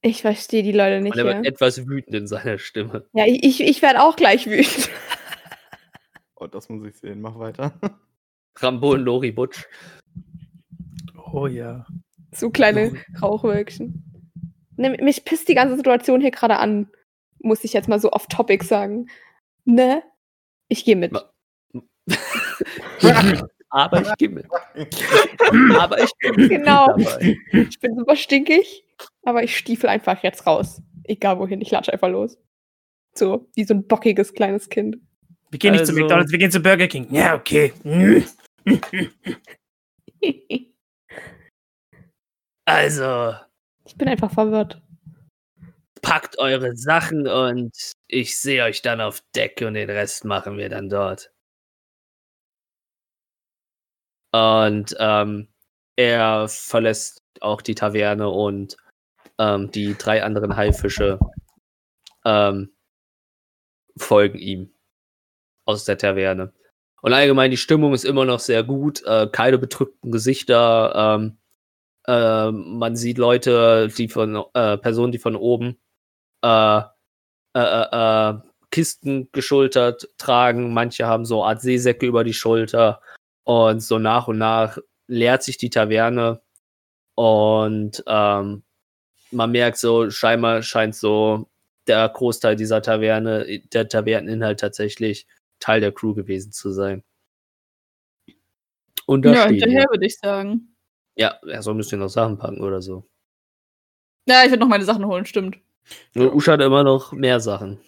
[0.02, 1.52] Ich verstehe die Leute nicht Und er wird hier.
[1.52, 3.06] etwas wütend in seiner Stimme.
[3.12, 4.90] Ja, ich, ich, ich werde auch gleich wütend.
[6.42, 7.20] Oh, das muss ich sehen.
[7.20, 7.78] Mach weiter.
[8.56, 9.66] Rambo und Lori Butsch.
[11.34, 11.86] Oh ja.
[12.32, 14.02] So kleine Rauchwölkchen.
[14.76, 16.90] Ne, mich pisst die ganze Situation hier gerade an.
[17.40, 19.10] Muss ich jetzt mal so off-topic sagen.
[19.66, 20.02] Ne?
[20.68, 21.12] Ich gehe mit.
[23.70, 24.46] Aber ich mit.
[25.78, 26.96] Aber ich bin Genau.
[27.52, 28.84] Ich bin super stinkig,
[29.24, 30.82] aber ich stiefel einfach jetzt raus.
[31.04, 32.36] Egal wohin, ich latsche einfach los.
[33.14, 34.98] So, wie so ein bockiges kleines Kind.
[35.50, 37.06] Wir gehen nicht zu Also- McDonalds, wir gehen zu Burger King.
[37.10, 37.72] Ja, okay.
[42.66, 43.34] Also,
[43.84, 44.80] Ich bin einfach verwirrt.
[46.02, 47.72] packt eure Sachen und
[48.06, 51.32] ich sehe euch dann auf Deck und den Rest machen wir dann dort.
[54.32, 55.48] Und ähm,
[55.96, 58.76] er verlässt auch die Taverne und
[59.38, 61.18] ähm, die drei anderen Haifische
[62.24, 62.70] ähm,
[63.96, 64.72] folgen ihm
[65.64, 66.52] aus der Taverne.
[67.02, 70.92] Und allgemein die Stimmung ist immer noch sehr gut, äh, keine bedrückten Gesichter.
[70.94, 71.38] Ähm,
[72.06, 75.78] äh, man sieht Leute, die von äh, Personen, die von oben
[76.42, 78.34] äh, äh, äh, äh,
[78.70, 80.72] Kisten geschultert tragen.
[80.72, 83.00] Manche haben so eine Art Seesäcke über die Schulter.
[83.44, 86.40] Und so nach und nach leert sich die Taverne.
[87.14, 88.62] Und ähm,
[89.30, 91.50] man merkt so, scheinbar scheint so
[91.86, 95.26] der Großteil dieser Taverne, der Taverneninhalt tatsächlich
[95.58, 97.02] Teil der Crew gewesen zu sein.
[99.06, 100.76] Und da Ja, hinterher würde ich sagen.
[101.16, 103.08] Ja, er soll müsste noch Sachen packen oder so.
[104.26, 105.58] Ja, ich würde noch meine Sachen holen, stimmt.
[106.14, 107.80] Nur Usha hat immer noch mehr Sachen.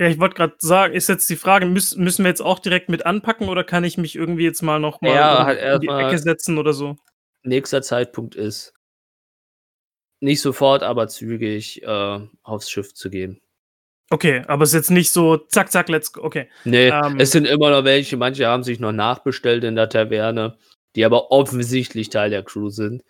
[0.00, 2.88] Ja, ich wollte gerade sagen, ist jetzt die Frage, müß, müssen wir jetzt auch direkt
[2.88, 5.80] mit anpacken oder kann ich mich irgendwie jetzt mal noch mal Ja, in- halt in
[5.82, 6.96] die Ecke setzen oder so?
[7.42, 8.72] Nächster Zeitpunkt ist,
[10.20, 13.40] nicht sofort, aber zügig äh, aufs Schiff zu gehen.
[14.10, 16.22] Okay, aber es ist jetzt nicht so, zack, zack, let's go.
[16.22, 16.48] Okay.
[16.64, 17.20] Nee, Ähm.
[17.20, 20.56] es sind immer noch welche, manche haben sich noch nachbestellt in der Taverne,
[20.96, 23.04] die aber offensichtlich Teil der Crew sind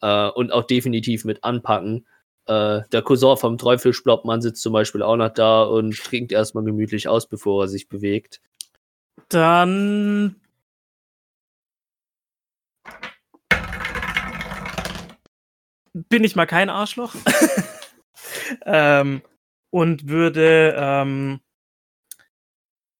[0.00, 2.06] äh, und auch definitiv mit anpacken.
[2.46, 7.08] Äh, der Cousin vom Teufelsploppmann sitzt zum Beispiel auch noch da und trinkt erstmal gemütlich
[7.08, 8.40] aus, bevor er sich bewegt.
[9.28, 10.36] Dann.
[15.92, 17.14] Bin ich mal kein Arschloch.
[18.64, 19.22] ähm,
[19.70, 20.74] und würde.
[20.78, 21.40] Ähm,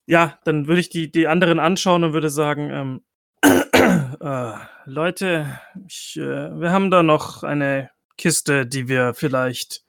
[0.09, 3.03] ja, dann würde ich die, die anderen anschauen und würde sagen: ähm,
[4.21, 4.53] äh,
[4.87, 9.85] Leute, ich, äh, wir haben da noch eine Kiste, die wir vielleicht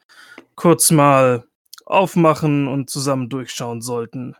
[0.55, 1.47] kurz mal
[1.85, 4.35] aufmachen und zusammen durchschauen sollten,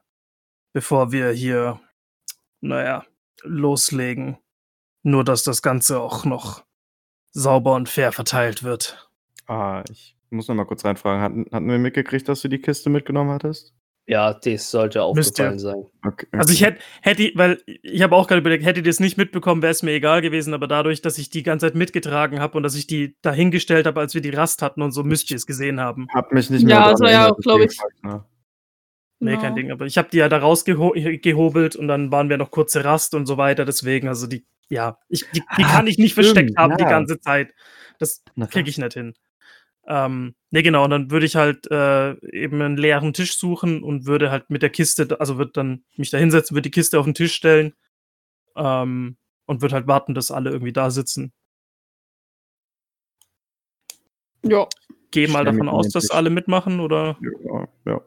[0.74, 1.80] bevor wir hier
[2.62, 3.06] naja,
[3.44, 4.38] loslegen.
[5.04, 6.66] Nur, dass das Ganze auch noch
[7.32, 9.10] sauber und fair verteilt wird.
[9.46, 11.22] Ah, ich muss noch mal kurz reinfragen.
[11.22, 13.74] Hatten, hatten wir mitgekriegt, dass du die Kiste mitgenommen hattest?
[14.10, 15.86] Ja, das sollte aufgefallen sein.
[16.06, 16.28] Okay.
[16.32, 19.62] Also ich hätte, hätte, weil ich habe auch gerade überlegt, hätte ich das nicht mitbekommen,
[19.62, 22.64] wäre es mir egal gewesen, aber dadurch, dass ich die ganze Zeit mitgetragen habe und
[22.64, 25.46] dass ich die dahingestellt habe, als wir die Rast hatten und so, müsst ihr es
[25.46, 26.08] gesehen haben.
[26.14, 28.26] Hab mich nicht Ja, mehr das war ja auch, glaub ich- deswegen frag ne?
[29.20, 29.42] Nee, Genau.
[29.42, 29.72] kein Ding.
[29.72, 33.26] Aber ich habe die ja da rausgehobelt und dann waren wir noch kurze Rast und
[33.26, 33.66] so weiter.
[33.66, 36.84] Deswegen, also die, ja, ich, die, die Ah, kann ich nicht stimmt, versteckt haben die
[36.84, 36.90] ja.
[36.90, 37.54] ganze Zeit.
[38.00, 39.16] Das kriege ich nicht hin.
[39.88, 40.84] Ähm, nee, genau.
[40.84, 44.62] Und dann würde ich halt äh, eben einen leeren Tisch suchen und würde halt mit
[44.62, 47.74] der Kiste, also würde dann mich da hinsetzen, würde die Kiste auf den Tisch stellen
[48.58, 51.32] ähm, und würde halt warten, dass alle irgendwie da sitzen.
[54.44, 54.68] Ja.
[55.12, 56.16] Gehe mal davon aus, dass Tisch.
[56.16, 57.18] alle mitmachen oder.
[57.22, 58.02] Ja, ja.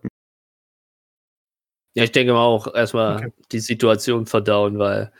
[1.94, 3.32] Ja, ich denke mal auch erstmal Okay.
[3.50, 5.12] die Situation verdauen, weil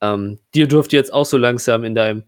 [0.00, 2.24] ähm, dir dürfte jetzt auch so langsam in deinem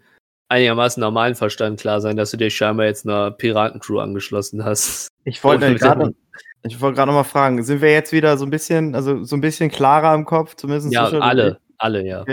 [0.49, 5.09] einigermaßen normalen Verstand klar sein, dass du dir scheinbar jetzt einer Piratencrew angeschlossen hast.
[5.25, 6.15] Ich wollte gerade
[6.63, 9.37] ich wollte gerade noch mal fragen, sind wir jetzt wieder so ein bisschen, also so
[9.37, 11.75] ein bisschen klarer im Kopf, zumindest Ja, alle, ich?
[11.79, 12.25] alle, ja.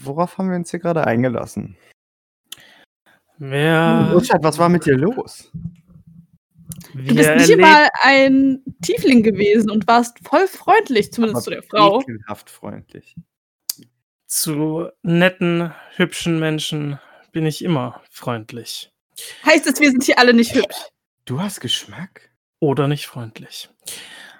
[0.00, 1.76] Worauf haben wir uns hier gerade eingelassen?
[3.38, 5.50] Wer, Richard, was war mit dir los?
[6.92, 12.00] Du bist nicht mal ein Tiefling gewesen und warst voll freundlich, zumindest zu der Frau.
[12.00, 13.16] Ekelhaft freundlich.
[14.30, 17.00] Zu netten, hübschen Menschen
[17.32, 18.92] bin ich immer freundlich.
[19.44, 20.76] Heißt es, wir sind hier alle nicht hübsch.
[21.24, 22.30] Du hast Geschmack?
[22.60, 23.70] Oder nicht freundlich.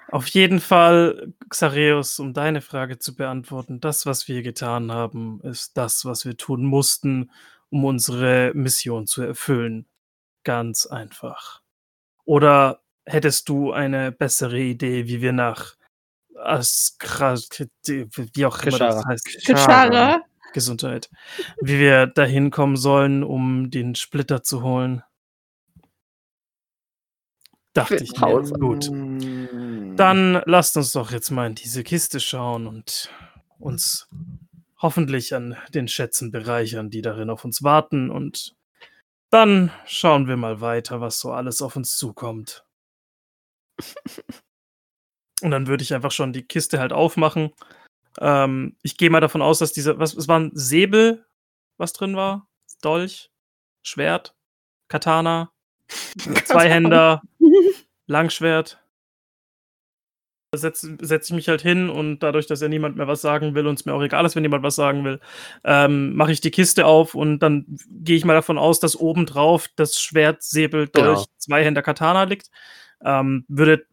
[0.09, 5.77] Auf jeden Fall, Xareus, um deine Frage zu beantworten, das, was wir getan haben, ist
[5.77, 7.31] das, was wir tun mussten,
[7.69, 9.87] um unsere Mission zu erfüllen.
[10.43, 11.61] Ganz einfach.
[12.23, 15.75] Oder hättest du eine bessere Idee, wie wir nach
[16.37, 19.07] Askra, wie auch immer das Kishara.
[19.07, 20.21] heißt, Kishara.
[20.53, 21.09] Gesundheit,
[21.61, 25.01] wie wir dahin kommen sollen, um den Splitter zu holen?
[27.73, 28.43] Dachte ich mir.
[28.59, 28.89] Gut.
[29.97, 33.09] Dann lasst uns doch jetzt mal in diese Kiste schauen und
[33.59, 34.09] uns
[34.77, 38.09] hoffentlich an den Schätzen bereichern, die darin auf uns warten.
[38.09, 38.55] Und
[39.29, 42.65] dann schauen wir mal weiter, was so alles auf uns zukommt.
[45.41, 47.51] Und dann würde ich einfach schon die Kiste halt aufmachen.
[48.19, 51.25] Ähm, ich gehe mal davon aus, dass diese, was, es war ein Säbel,
[51.77, 52.47] was drin war?
[52.81, 53.31] Dolch,
[53.83, 54.35] Schwert,
[54.87, 55.51] Katana,
[56.45, 57.21] Zweihänder,
[58.07, 58.77] Langschwert.
[60.53, 63.55] Da setze setz ich mich halt hin und dadurch, dass ja niemand mehr was sagen
[63.55, 65.21] will und es mir auch egal ist, wenn jemand was sagen will,
[65.63, 69.25] ähm, mache ich die Kiste auf und dann gehe ich mal davon aus, dass oben
[69.25, 71.25] drauf das Schwert, Säbel, Dolch, Genau.
[71.37, 72.49] Zweihänder, Katana liegt.
[73.03, 73.85] Ähm, würde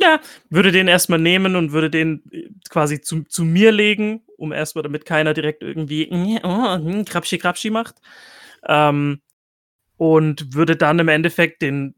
[0.00, 0.20] ja,
[0.50, 4.82] würde den erstmal nehmen und würde den äh, quasi zu, zu mir legen, um erstmal,
[4.82, 6.08] damit keiner direkt irgendwie
[6.42, 7.96] oh, hm, krapschi krapschi macht.
[8.66, 9.20] Ähm,
[9.96, 11.94] und würde dann im Endeffekt den.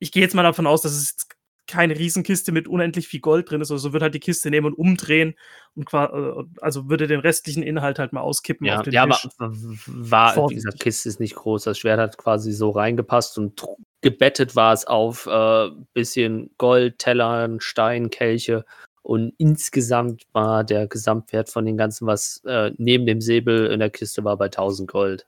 [0.00, 1.28] Ich gehe jetzt mal davon aus, dass es
[1.66, 4.74] keine Riesenkiste mit unendlich viel Gold drin ist, also würde halt die Kiste nehmen und
[4.74, 5.34] umdrehen
[5.74, 9.14] und äh, also würde den restlichen Inhalt halt mal auskippen Ja, auf den ja aber
[9.14, 9.30] Tisch.
[9.38, 10.64] war, wie Vorsichtig.
[10.64, 11.64] gesagt, Kiste ist nicht groß.
[11.64, 13.64] Das Schwert hat quasi so reingepasst und
[14.02, 18.64] gebettet war es auf äh, bisschen Gold, Tellern, Stein, Kelche.
[19.02, 23.90] Und insgesamt war der Gesamtwert von den ganzen, was äh, neben dem Säbel in der
[23.90, 25.26] Kiste war, bei 1000 Gold.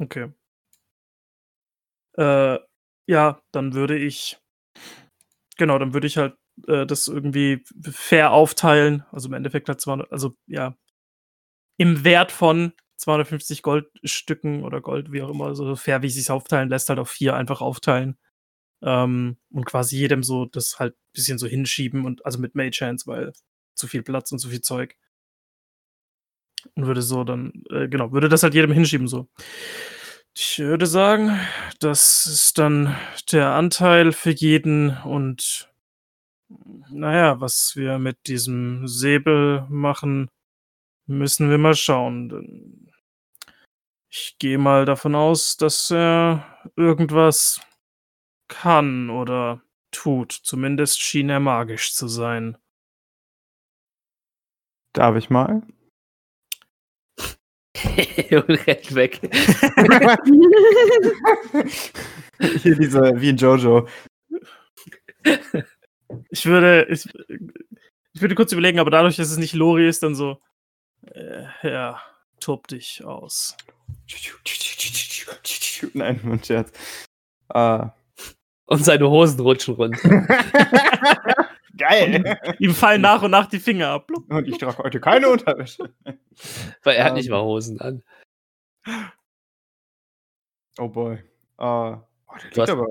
[0.00, 0.32] Okay.
[2.16, 2.58] Äh,
[3.06, 4.38] ja, dann würde ich.
[5.58, 6.34] Genau, dann würde ich halt
[6.66, 9.04] äh, das irgendwie fair aufteilen.
[9.12, 10.76] Also im Endeffekt halt 200, also ja,
[11.78, 16.30] im Wert von 250 Goldstücken oder Gold, wie auch immer, so fair, wie es sich
[16.30, 18.16] aufteilen lässt, halt auf vier einfach aufteilen.
[18.82, 22.80] Ähm, und quasi jedem so das halt ein bisschen so hinschieben und also mit Mage
[22.82, 23.32] Hands, weil
[23.76, 24.96] zu viel Platz und zu viel Zeug.
[26.74, 29.28] Und würde so dann, äh, genau, würde das halt jedem hinschieben so.
[30.34, 31.38] Ich würde sagen,
[31.80, 32.96] das ist dann
[33.32, 35.70] der Anteil für jeden und
[36.88, 40.30] naja, was wir mit diesem Säbel machen,
[41.06, 42.90] müssen wir mal schauen.
[44.08, 47.60] Ich gehe mal davon aus, dass er irgendwas
[48.48, 50.32] kann oder tut.
[50.32, 52.56] Zumindest schien er magisch zu sein.
[54.94, 55.62] Darf ich mal?
[58.30, 59.20] und rennt weg.
[62.62, 63.88] Hier diese, wie in Jojo.
[66.30, 67.06] Ich würde, ich,
[68.12, 70.38] ich würde kurz überlegen, aber dadurch, dass es nicht Lori ist, dann so,
[71.06, 72.00] äh, ja,
[72.40, 73.56] tob dich aus.
[75.94, 76.72] Nein, mein Scherz.
[77.54, 77.86] Äh,
[78.66, 80.26] Und seine Hosen rutschen runter.
[81.76, 82.38] Geil.
[82.58, 84.06] Ihm fallen nach und nach die Finger ab.
[84.06, 84.30] Blub.
[84.30, 85.94] Und ich trage heute keine Unterwäsche.
[86.82, 87.16] Weil er hat Ähm.
[87.16, 88.02] nicht mal Hosen an.
[90.78, 91.14] Oh boy.
[91.14, 91.22] Äh,
[91.58, 91.98] oh,
[92.42, 92.86] der liegt aber.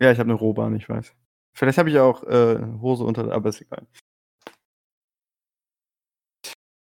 [0.00, 1.12] Ja, ich habe eine Rohbahn, ich weiß.
[1.54, 3.86] Vielleicht habe ich auch äh, Hose unter, aber ist egal.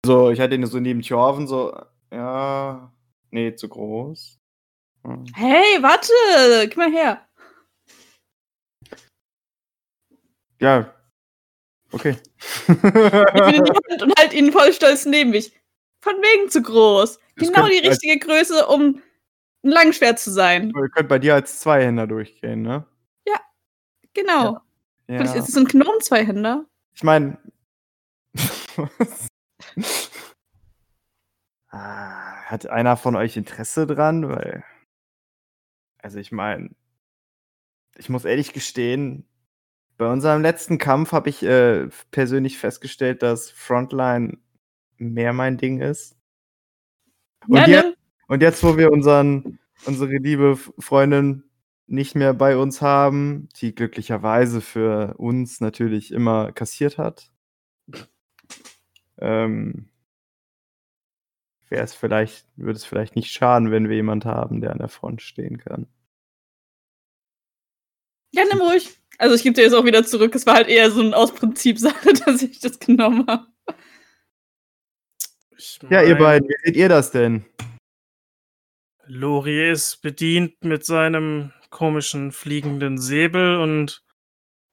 [0.07, 1.77] So, ich hatte ihn so neben Thorven, so,
[2.13, 2.93] ja,
[3.31, 4.39] nee, zu groß.
[5.05, 5.25] Hm.
[5.35, 6.13] Hey, warte!
[6.69, 7.27] Gib mal her.
[10.63, 10.95] Ja,
[11.93, 12.17] okay.
[12.67, 15.53] Gib ihn in die Hand und halt ihn voll stolz neben mich.
[16.01, 17.19] Von wegen zu groß.
[17.37, 19.03] Das Genau die richtige Größe, um
[19.65, 20.73] ein Langschwert zu sein.
[20.75, 22.87] Ihr könnt bei dir als Zweihänder durchgehen, ne?
[24.15, 24.61] Genau.
[25.07, 25.41] Vielleicht Ja.
[25.41, 26.67] ist es ein Gnom-Zweihänder.
[26.95, 27.39] Ich meine.
[31.69, 34.29] ah, hat einer von euch Interesse dran?
[34.29, 34.65] Weil.
[35.99, 36.71] Also, ich meine.
[37.97, 39.29] Ich muss ehrlich gestehen,
[39.97, 44.39] bei unserem letzten Kampf habe ich äh, persönlich festgestellt, dass Frontline
[44.99, 46.17] mehr mein Ding ist.
[47.49, 47.97] Und, Ja, jetzt, ne?
[48.29, 51.45] und jetzt, wo wir unseren, unsere liebe Freundin
[51.87, 57.31] nicht mehr bei uns haben, die glücklicherweise für uns natürlich immer kassiert hat,
[59.19, 59.89] ähm,
[61.69, 64.89] wäre es vielleicht, würde es vielleicht nicht schaden, wenn wir jemand haben, der an der
[64.89, 65.87] Front stehen kann.
[68.31, 69.02] Ja, nimm ruhig.
[69.23, 70.35] Also ich gebe dir jetzt auch wieder zurück.
[70.35, 73.47] Es war halt eher so ein aus Prinzip Sache, dass ich das genommen habe.
[75.57, 77.45] Ich Ja, ihr mein, beiden, wie seht ihr das denn?
[79.07, 84.03] Lori ist bedient mit seinem komischen fliegenden Säbel und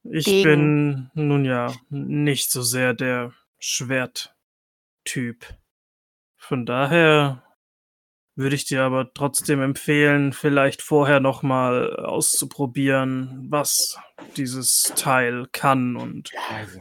[0.01, 1.11] ich Degen.
[1.13, 5.45] bin nun ja nicht so sehr der Schwerttyp.
[6.37, 7.43] Von daher
[8.39, 13.99] würde ich dir aber trotzdem empfehlen, vielleicht vorher noch mal auszuprobieren, was
[14.37, 16.79] dieses Teil kann und Also,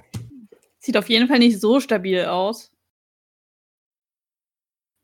[0.79, 2.71] Sieht auf jeden Fall nicht so stabil aus.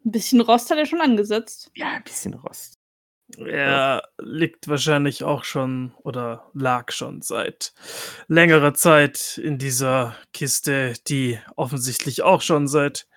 [0.04, 1.72] Ein bisschen Rost hat er schon angesetzt.
[1.74, 2.78] ja, ein bisschen Rost.
[3.36, 7.72] Er liegt wahrscheinlich auch schon oder lag schon seit
[8.28, 13.08] längerer Zeit in dieser Kiste, die offensichtlich auch schon seit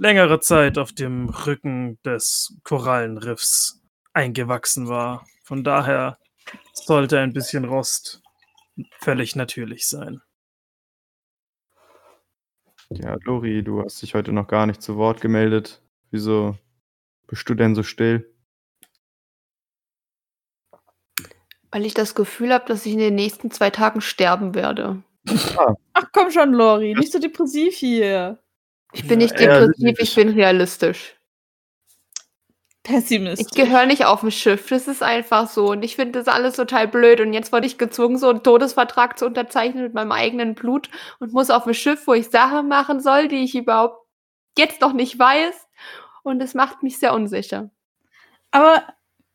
[0.00, 3.82] längerer Zeit auf dem Rücken des Korallenriffs
[4.14, 5.26] eingewachsen war.
[5.44, 6.18] Von daher
[6.72, 8.22] sollte ein bisschen Rost
[8.98, 10.22] völlig natürlich sein.
[12.88, 15.82] Ja, Lori, du hast dich heute noch gar nicht zu Wort gemeldet.
[16.10, 16.56] Wieso
[17.26, 18.34] bist du denn so still?
[21.70, 25.02] Weil ich das Gefühl habe, dass ich in den nächsten zwei Tagen sterben werde.
[25.92, 28.42] Ach komm schon, Lori, nicht so depressiv hier.
[28.92, 31.16] Ich bin Ja, nicht depressiv, ich bin realistisch.
[32.82, 33.46] Pessimistisch.
[33.50, 35.70] Ich gehöre nicht auf ein Schiff, das ist einfach so.
[35.70, 37.20] Und ich finde das alles total blöd.
[37.20, 40.88] Und jetzt wurde ich gezwungen, so einen Todesvertrag zu unterzeichnen mit meinem eigenen Blut
[41.18, 44.06] und muss auf ein Schiff, wo ich Sachen machen soll, die ich überhaupt
[44.56, 45.68] jetzt noch nicht weiß.
[46.22, 47.70] Und es macht mich sehr unsicher.
[48.50, 48.82] Aber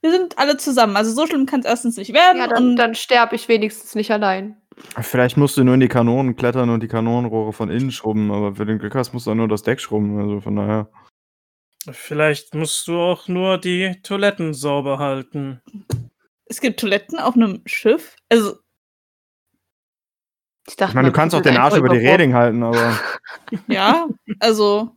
[0.01, 0.97] wir sind alle zusammen.
[0.97, 2.39] Also so schlimm kann es erstens nicht werden.
[2.39, 4.61] Ja, dann, und dann sterbe ich wenigstens nicht allein.
[5.01, 8.57] Vielleicht musst du nur in die Kanonen klettern und die Kanonenrohre von innen schrubben, aber
[8.57, 10.19] wenn du Glück hast, musst du auch nur das Deck schrubben.
[10.19, 10.89] Also von daher.
[11.91, 15.61] Vielleicht musst du auch nur die Toiletten sauber halten.
[16.45, 18.15] es gibt Toiletten auf einem Schiff.
[18.30, 18.57] Also,
[20.67, 22.11] Ich, dachte, Ich meine, du kannst auch den Arsch über die Bord.
[22.11, 22.99] Reling halten, aber.
[23.67, 24.07] ja,
[24.39, 24.95] also.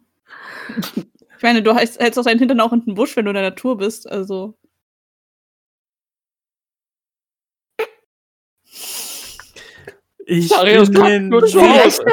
[0.89, 3.37] Ich meine, du hältst hältst auch deinen Hintern auch in den Busch, wenn du in
[3.37, 4.11] der Natur bist.
[4.11, 4.59] Also.
[10.31, 12.05] Ich Darius bin mir, nicht,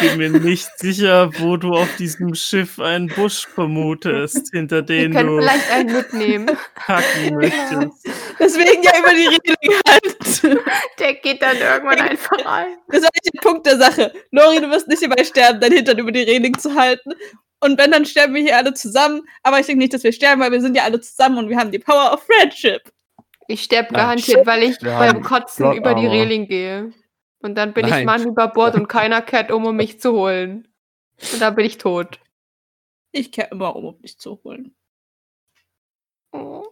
[0.00, 5.38] bin mir nicht sicher, wo du auf diesem Schiff einen Busch vermutest, hinter können du
[5.38, 6.58] vielleicht einen mitnehmen.
[6.88, 8.04] hacken möchtest.
[8.40, 10.60] Deswegen ja über die Reling halt.
[10.98, 12.78] Der geht dann irgendwann einfach ein.
[12.88, 14.12] Das ist eigentlich der Punkt der Sache.
[14.32, 17.12] Lori, du wirst nicht dabei sterben, dein Hintern über die Reling zu halten.
[17.60, 19.22] Und wenn, dann sterben wir hier alle zusammen.
[19.44, 21.58] Aber ich denke nicht, dass wir sterben, weil wir sind ja alle zusammen und wir
[21.58, 22.82] haben die Power of Friendship.
[23.50, 26.12] Ich sterbe garantiert, weil ich Wir beim Kotzen Plot über die Armor.
[26.12, 26.92] Reling gehe.
[27.40, 28.04] Und dann bin ich Nein.
[28.04, 30.68] Mann über Bord und keiner kehrt um, um mich zu holen.
[31.32, 32.20] Und dann bin ich tot.
[33.10, 34.76] Ich kehre immer um, um dich zu holen.
[36.32, 36.62] Oh.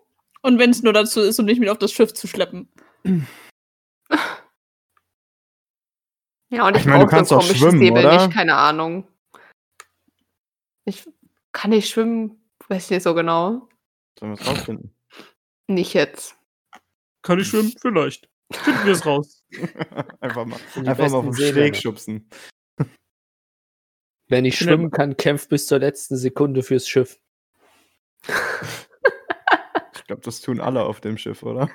[0.42, 2.68] Und wenn es nur dazu ist, um dich mit auf das Schiff zu schleppen.
[6.48, 8.24] Ja, und ich, Ich meine, du brauche kannst so ein doch komisches schwimmen, Säbel oder?
[8.24, 9.08] nicht, keine Ahnung.
[10.84, 11.04] Ich
[11.50, 13.68] kann nicht schwimmen, weiß nicht so genau.
[14.18, 14.94] Sollen wir es rausfinden?
[15.66, 16.38] Nicht jetzt.
[17.26, 17.74] Kann ich schwimmen?
[17.80, 18.28] Vielleicht.
[18.52, 19.44] Finden wir es raus.
[20.20, 21.74] einfach mal, einfach mal besten vom Seemänner.
[21.74, 22.30] Steg schubsen.
[24.28, 27.18] Wenn ich schwimmen kann, kämpft bis zur letzten Sekunde fürs Schiff.
[29.96, 31.68] Ich glaube, das tun alle auf dem Schiff, oder?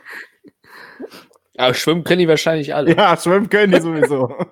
[1.58, 2.96] Aber schwimmen können die wahrscheinlich alle.
[2.96, 4.28] Ja, schwimmen können die sowieso.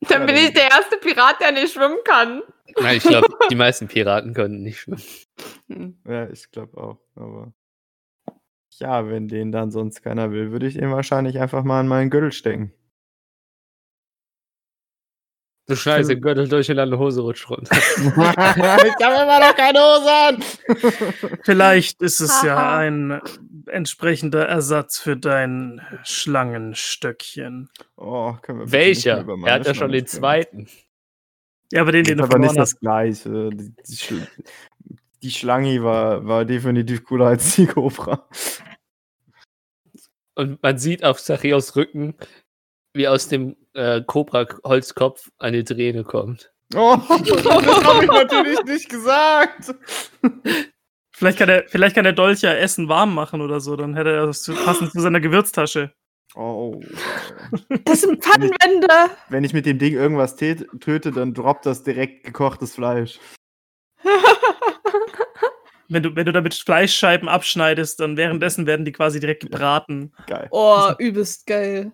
[0.00, 2.42] Dann bin ich der erste Pirat, der nicht schwimmen kann.
[2.92, 5.02] Ich glaube, die meisten Piraten können nicht schwimmen.
[5.68, 5.98] Hm.
[6.06, 6.98] ja, ich glaube auch.
[7.14, 7.52] Aber
[8.78, 12.10] ja, wenn den dann sonst keiner will, würde ich ihn wahrscheinlich einfach mal in meinen
[12.10, 12.72] Gürtel stecken.
[15.68, 17.76] Du Scheiße, Gürtel durch und deine Hose rutscht runter.
[17.96, 21.38] ich habe immer noch keine Hose an.
[21.42, 23.20] Vielleicht ist es ja ein
[23.66, 27.68] entsprechender Ersatz für dein Schlangenstöckchen.
[27.96, 29.26] Oh, können wir Welcher?
[29.44, 30.68] Er hat ja schon den zweiten.
[31.72, 32.72] Ja, aber den, den Ist du aber nicht hast.
[32.74, 33.50] das gleiche.
[33.50, 34.26] Die, die, Schl
[35.22, 38.28] die Schlange war, war definitiv cooler als die Cobra.
[40.34, 42.14] Und man sieht auf Zachios Rücken,
[42.94, 46.52] wie aus dem äh, Cobra-Holzkopf eine Träne kommt.
[46.74, 49.74] Oh, das habe ich natürlich nicht gesagt.
[51.12, 54.10] Vielleicht kann, der, vielleicht kann der Dolch ja Essen warm machen oder so, dann hätte
[54.10, 55.92] er das zu- passend zu seiner Gewürztasche.
[56.34, 56.80] Oh.
[57.84, 58.88] Das sind Pfannenwände.
[59.30, 63.18] Wenn ich mit dem Ding irgendwas tät- töte, dann droppt das direkt gekochtes Fleisch.
[65.88, 70.12] Wenn du, wenn du damit Fleischscheiben abschneidest, dann währenddessen werden die quasi direkt gebraten.
[70.26, 70.48] Geil.
[70.50, 71.92] Oh, übelst geil.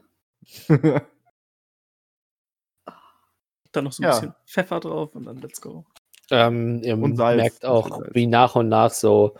[3.72, 4.10] Dann noch so ein Ja.
[4.14, 5.84] bisschen Pfeffer drauf und dann let's go.
[6.30, 7.36] Ähm, ihr Und Salz.
[7.42, 9.36] merkt auch, wie nach und nach so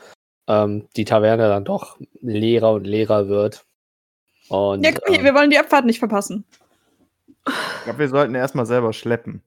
[0.49, 3.65] ähm, die Taverne dann doch leerer und leerer wird.
[4.49, 6.45] Und Ja, komm hier, ähm, wir wollen die Abfahrt nicht verpassen.
[7.47, 9.43] ich glaube, wir sollten erstmal selber schleppen.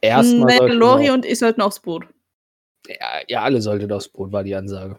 [0.00, 2.06] erstmal Nee, sollten Lori und ich sollten aufs Boot.
[2.86, 4.98] Ja, ihr alle solltet aufs Boot, war die Ansage.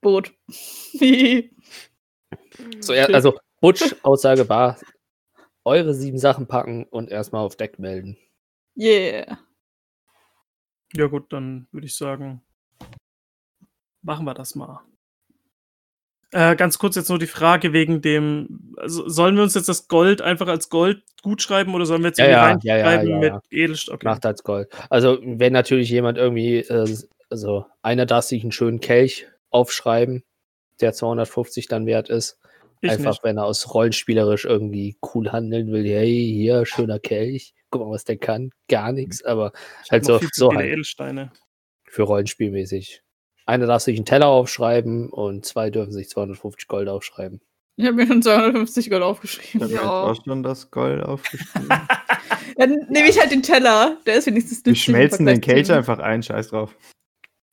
[0.00, 0.32] Boot.
[2.80, 4.78] So, er, also, Butch Aussage war,
[5.64, 8.16] eure sieben Sachen packen und erstmal auf Deck melden.
[8.76, 9.38] yeah.
[10.94, 12.42] Ja, gut, dann würde ich sagen,
[14.02, 14.80] machen wir das mal.
[16.30, 19.88] Äh, ganz kurz jetzt nur die Frage wegen dem, also sollen wir uns jetzt das
[19.88, 22.86] Gold einfach als Gold gut schreiben oder sollen wir jetzt Ja, irgendwie ja, ja, ja,
[22.86, 23.40] reinschreiben ja, mit ja.
[23.50, 23.94] Edelstahl?
[23.94, 24.06] Okay.
[24.06, 24.68] Macht als Gold.
[24.90, 26.96] Also, wenn natürlich jemand irgendwie, äh,
[27.30, 30.22] also einer darf sich einen schönen Kelch aufschreiben,
[30.80, 32.38] der 250 dann wert ist.
[32.80, 33.24] Ich Einfach, nicht.
[33.24, 35.84] wenn er aus rollenspielerisch irgendwie cool handeln will.
[35.84, 37.54] Hey, hier, schöner Kelch.
[37.70, 38.50] Guck mal, was der kann.
[38.68, 39.52] Gar nichts, aber
[39.84, 41.32] Ich halt so, so halt Edelsteine.
[41.88, 43.02] für Rollenspielmäßig.
[43.48, 47.40] Einer darf sich einen Teller aufschreiben und zwei dürfen sich 250 Gold aufschreiben.
[47.76, 49.62] Ich habe mir schon 250 Gold Ich aufgeschrieben.
[49.62, 50.02] habe jetzt Ja.
[50.02, 51.68] auch schon das Gold aufgeschrieben.
[52.58, 53.96] Dann nehme ich halt den Teller.
[54.04, 56.74] Der ist wenigstens Wir schmelzen den Kelch einfach ein, scheiß drauf.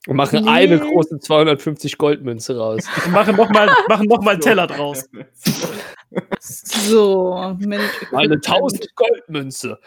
[0.08, 0.50] Und machen Nee.
[0.52, 2.84] eine große 250 Goldmünze raus.
[3.06, 5.06] Und machen nochmal machen noch mal einen Teller draus.
[6.39, 7.89] So, Mensch.
[8.14, 9.80] Eine 1000 Goldmünze.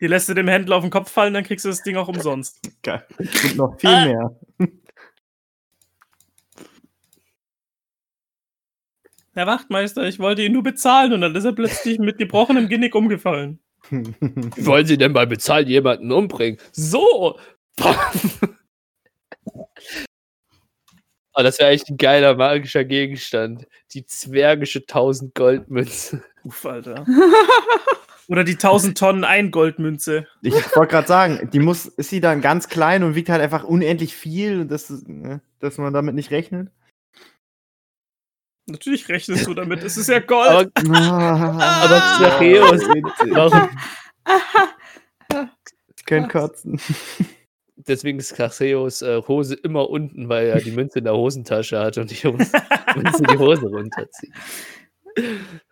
[0.00, 2.08] Die lässt du dem Händler auf den Kopf fallen, dann kriegst du das Ding auch
[2.08, 2.58] umsonst.
[2.82, 3.04] Geil.
[3.18, 4.04] Und noch viel Ah.
[4.06, 4.36] mehr.
[9.32, 12.94] Herr Wachtmeister, ich wollte ihn nur bezahlen und dann ist er plötzlich mit gebrochenem Genick
[12.94, 13.60] umgefallen.
[13.90, 14.04] Wie
[14.66, 16.58] wollen Sie denn bei Bezahlen jemanden umbringen?
[16.72, 17.38] So!
[21.34, 23.66] Oh, das wäre echt ein geiler magischer Gegenstand.
[23.94, 26.22] Die zwergische 1000 Goldmünze.
[26.42, 27.06] Uff, Alter.
[28.30, 30.28] Oder die 1000 Tonnen Ein-Goldmünze.
[30.40, 33.64] Ich wollte gerade sagen, die muss, ist sie dann ganz klein und wiegt halt einfach
[33.64, 36.70] unendlich viel, und das, ist, ne, dass man damit nicht rechnet.
[38.66, 40.70] Natürlich rechnest du damit, es ist ja Gold.
[40.76, 42.82] Aber, aber Xereus,
[43.32, 43.68] warum?
[45.96, 46.80] Ich könnte kotzen.
[47.88, 51.98] Deswegen ist Xereus äh, Hose immer unten, weil er die Münze in der Hosentasche hat
[51.98, 52.52] und die Hose,
[52.94, 54.30] Münze die Hose runterzieht.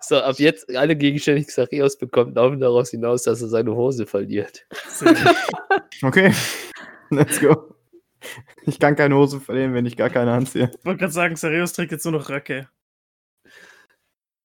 [0.00, 4.06] So, ab jetzt alle Gegenstände, die Xereus bekommt, laufen daraus hinaus, dass er seine Hose
[4.06, 4.66] verliert.
[6.02, 6.32] Okay,
[7.10, 7.74] let's go.
[8.66, 10.70] Ich kann keine Hose verlieren, wenn ich gar keine anziehe.
[10.78, 12.68] Ich wollte gerade sagen, Serios trägt jetzt nur noch Röcke.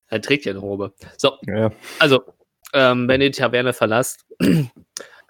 [0.08, 0.94] Er trägt ja eine Robe.
[1.18, 1.72] So, Ja, ja.
[2.00, 2.24] Also,
[2.74, 4.26] ähm, wenn ihr die Taverne verlasst,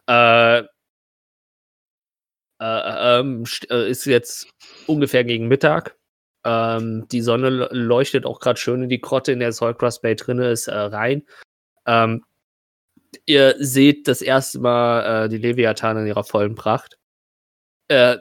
[0.08, 0.64] äh, äh,
[2.60, 4.48] ähm, st- äh, ist jetzt
[4.88, 5.98] ungefähr gegen Mittag.
[6.46, 10.40] Ähm, die Sonne leuchtet auch gerade schön in die Grotte, in der Soulcross Bay drin
[10.40, 11.24] ist, äh, rein.
[11.86, 12.24] Ähm,
[13.26, 16.98] ihr seht das erste Mal äh, die Leviathan in ihrer vollen Pracht.
[17.88, 18.18] Äh,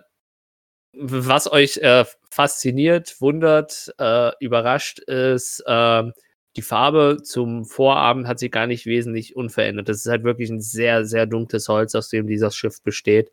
[0.94, 6.12] was euch äh, fasziniert, wundert, äh, überrascht, ist, ähm,
[6.56, 9.88] die Farbe zum Vorabend hat sich gar nicht wesentlich unverändert.
[9.88, 13.32] Das ist halt wirklich ein sehr, sehr dunkles Holz, aus dem dieses Schiff besteht.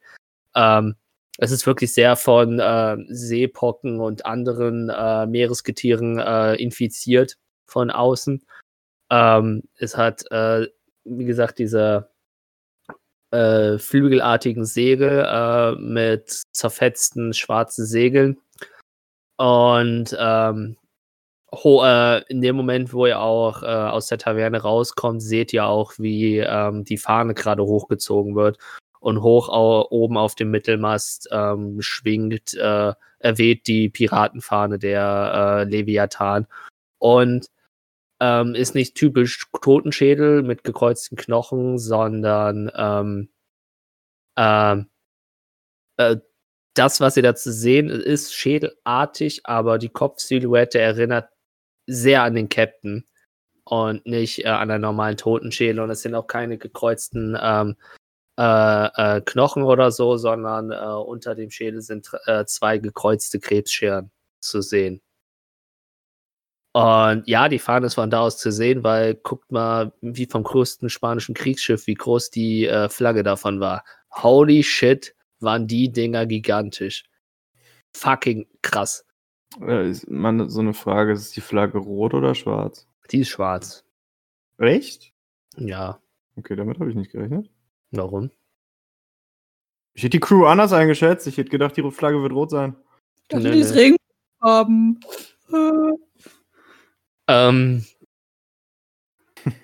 [0.56, 0.96] Ähm,
[1.38, 8.44] es ist wirklich sehr von äh, Seepocken und anderen äh, Meeresgetieren äh, infiziert von außen.
[9.10, 10.68] Ähm, es hat, äh,
[11.06, 12.10] wie gesagt, diese
[13.32, 18.42] äh, flügelartigen Segel äh, mit zerfetzten schwarzen Segeln.
[19.38, 20.76] Und ähm,
[21.54, 26.40] äh, in dem Moment, wo ihr auch aus der Taverne rauskommt, seht ihr auch, wie
[26.40, 28.58] ähm, die Fahne gerade hochgezogen wird
[29.00, 29.50] und hoch
[29.90, 36.48] oben auf dem Mittelmast ähm, schwingt, äh, erweht die Piratenfahne der äh, Leviathan
[36.98, 37.48] und
[38.20, 43.30] ähm, ist nicht typisch Totenschädel mit gekreuzten Knochen, sondern ähm,
[44.38, 44.90] ähm,
[45.98, 46.18] äh,
[46.74, 51.30] das, was ihr da zu sehen ist, schädelartig, aber die Kopfsilhouette erinnert
[51.88, 53.06] sehr an den Captain
[53.66, 55.82] und nicht äh, an einen normalen Totenschädel.
[55.82, 57.76] Und es sind auch keine gekreuzten ähm,
[58.40, 64.12] äh, äh, Knochen oder so, sondern äh, unter dem Schädel sind äh, zwei gekreuzte Krebsscheren
[64.40, 65.02] zu sehen.
[66.72, 70.44] Und ja, die Fahne ist von da aus zu sehen, weil guckt mal, wie vom
[70.44, 73.84] größten spanischen Kriegsschiff, wie groß die äh, Flagge davon war.
[74.12, 77.04] Holy shit, waren die Dinger gigantisch.
[77.94, 79.06] Fucking krass.
[79.62, 82.88] Äh, ist man so eine Frage, ist die Flagge rot oder schwarz?
[83.12, 83.84] Die ist schwarz.
[84.60, 85.12] Echt?
[85.58, 86.00] Ja,
[86.40, 87.50] Okay, damit habe ich nicht gerechnet.
[87.92, 88.32] Warum?
[89.94, 91.28] Ich hätte die Crew anders eingeschätzt.
[91.28, 92.76] Ich hätte gedacht, die Flagge wird rot sein.
[93.28, 93.76] Das Nö, ist.
[93.76, 95.00] Regenfarben.
[95.52, 95.98] Äh,
[97.30, 97.86] Ähm,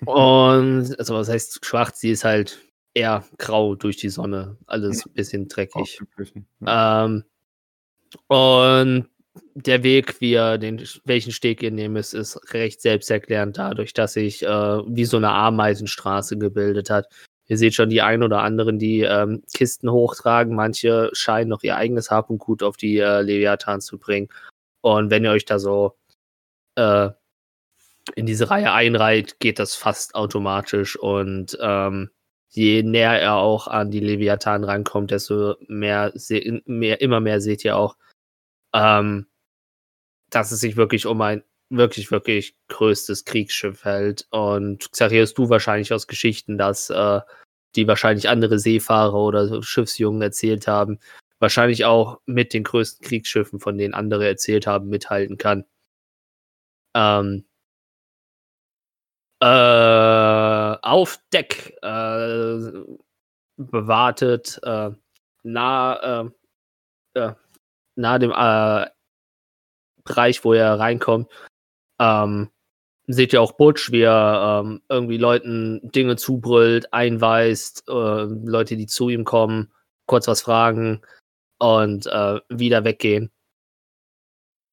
[0.04, 1.98] und, also was heißt schwarz?
[1.98, 2.60] Sie ist halt
[2.94, 4.56] eher grau durch die Sonne.
[4.66, 6.00] Alles ein bisschen dreckig.
[6.64, 7.24] Ähm,
[8.28, 9.08] und
[9.54, 14.12] der Weg, wie er den, welchen Steg ihr nehmt, ist, ist recht selbsterklärend dadurch, dass
[14.12, 17.08] sich äh, wie so eine Ameisenstraße gebildet hat.
[17.48, 20.54] Ihr seht schon die ein oder anderen, die ähm, Kisten hochtragen.
[20.54, 24.28] Manche scheinen noch ihr eigenes Hab und Gut auf die äh, Leviathan zu bringen.
[24.80, 25.96] Und wenn ihr euch da so
[26.76, 27.10] äh,
[28.14, 30.96] in diese Reihe einreiht, geht das fast automatisch.
[30.98, 32.10] Und ähm,
[32.50, 36.12] je näher er auch an die Leviathan rankommt, desto mehr,
[36.64, 37.96] mehr immer mehr seht ihr auch,
[38.74, 39.26] ähm,
[40.30, 44.26] dass es sich wirklich um ein wirklich, wirklich größtes Kriegsschiff hält.
[44.30, 47.20] Und Xarius, du wahrscheinlich aus Geschichten, dass äh,
[47.76, 50.98] die wahrscheinlich andere Seefahrer oder Schiffsjungen erzählt haben,
[51.38, 55.64] wahrscheinlich auch mit den größten Kriegsschiffen, von denen andere erzählt haben, mithalten kann.
[56.94, 57.44] Ähm,
[59.40, 59.46] äh,
[60.82, 62.58] auf Deck äh,
[63.56, 64.90] bewartet, äh,
[65.42, 66.24] nah,
[67.14, 67.34] äh, äh,
[67.96, 68.86] nahe dem äh,
[70.04, 71.30] Bereich, wo er reinkommt,
[71.98, 72.50] ähm,
[73.06, 78.86] seht ihr auch Butch, wie er ähm, irgendwie Leuten Dinge zubrüllt, einweist, äh, Leute, die
[78.86, 79.72] zu ihm kommen,
[80.06, 81.02] kurz was fragen
[81.58, 83.30] und äh, wieder weggehen.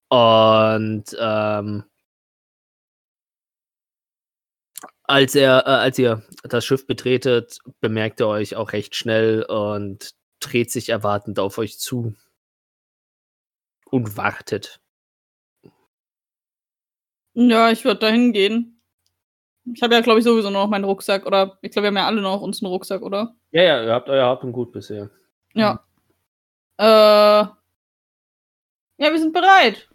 [0.09, 1.83] Und ähm,
[5.03, 10.13] als er, äh, als ihr das Schiff betretet, bemerkt er euch auch recht schnell und
[10.39, 12.15] dreht sich erwartend auf euch zu
[13.89, 14.82] und wartet.
[17.33, 18.81] Ja, ich würde dahin gehen.
[19.65, 21.25] Ich habe ja, glaube ich, sowieso noch meinen Rucksack.
[21.25, 23.35] Oder ich glaube, wir haben ja alle noch unseren Rucksack, oder?
[23.51, 25.09] Ja, ja, ihr habt euer Hab und Gut bisher.
[25.53, 25.83] Ja.
[26.77, 26.83] Äh.
[28.97, 29.87] Ja, wir sind bereit.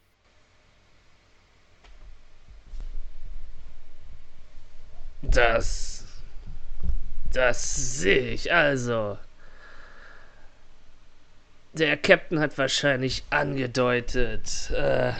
[5.22, 6.04] Das.
[7.32, 9.18] Das sehe ich also.
[11.74, 15.12] Der Captain hat wahrscheinlich angedeutet, äh,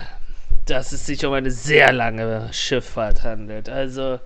[0.69, 3.69] dass es sich um eine sehr lange Schifffahrt handelt.
[3.69, 4.21] Also,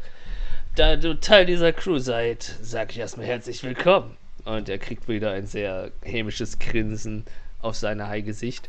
[0.74, 4.16] da du Teil dieser Crew seid, sag ich erstmal herzlich willkommen.
[4.44, 7.24] Und er kriegt wieder ein sehr hämisches Grinsen
[7.60, 8.68] auf sein Haigesicht.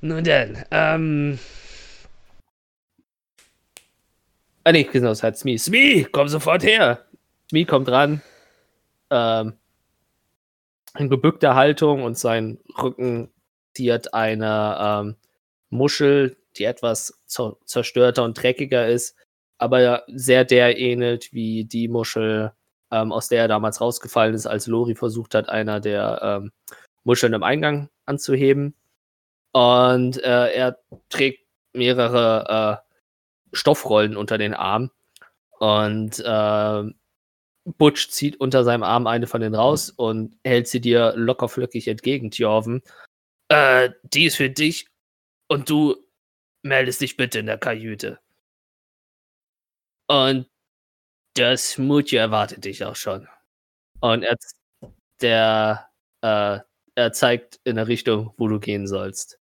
[0.00, 1.38] Nun denn, ähm.
[4.64, 5.58] Ah, nee, genau, es hat Smee.
[5.58, 7.04] Smee, komm sofort her!
[7.48, 8.22] Smee kommt ran.
[9.10, 9.52] Ähm,
[10.98, 13.30] in gebückter Haltung und sein Rücken
[13.74, 15.16] ziert eine ähm,
[15.70, 19.16] Muschel, die etwas zer zerstörter und dreckiger ist,
[19.58, 22.52] aber sehr der ähnelt wie die Muschel,
[22.90, 26.52] ähm, aus der er damals rausgefallen ist, als Lori versucht hat, einer der ähm,
[27.04, 28.74] Muscheln im Eingang anzuheben.
[29.52, 30.78] Und äh, er
[31.10, 34.90] trägt mehrere äh, Stoffrollen unter den Arm.
[35.58, 36.82] Und äh,
[37.78, 42.30] Butch zieht unter seinem Arm eine von denen raus und hält sie dir lockerflöckig entgegen,
[42.30, 42.82] Tjorven.
[43.48, 44.88] Äh, die ist für dich
[45.48, 45.96] und du
[46.62, 48.20] meldest dich bitte in der Kajüte.
[50.08, 50.48] Und
[51.34, 53.28] das Mutje erwartet dich auch schon.
[54.00, 54.36] Und er,
[55.22, 55.90] der,
[56.22, 56.60] äh,
[56.96, 59.38] er zeigt in der Richtung, wo du gehen sollst.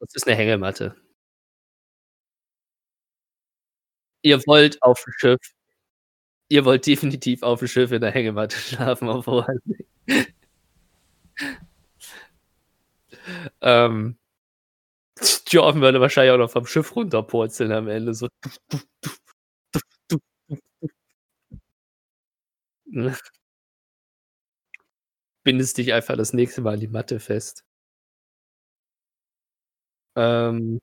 [0.00, 0.94] Das ist eine Hängematte.
[4.22, 5.40] Ihr wollt auf dem Schiff.
[6.48, 9.46] Ihr wollt definitiv auf dem Schiff in der Hängematte schlafen, obwohl.
[13.60, 14.16] ähm,
[15.48, 18.14] Jordan würde wahrscheinlich auch noch vom Schiff runterpurzeln am Ende.
[18.14, 18.28] So.
[25.44, 27.64] Bindest dich einfach das nächste Mal an die Matte fest.
[30.16, 30.80] Ähm,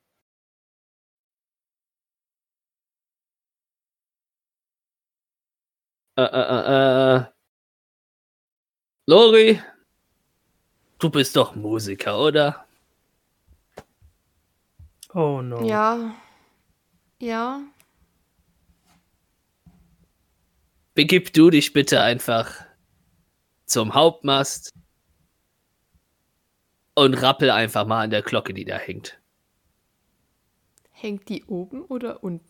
[6.16, 7.24] äh, äh, äh, äh.
[9.06, 9.60] Lori,
[10.98, 12.64] du bist doch Musiker, oder?
[15.12, 15.64] Oh no.
[15.64, 16.14] Ja.
[17.20, 17.60] Ja.
[20.94, 22.52] Begib du dich bitte einfach
[23.66, 24.72] zum Hauptmast
[26.94, 29.18] und rappel einfach mal an der Glocke, die da hängt.
[30.90, 32.48] Hängt die oben oder unten?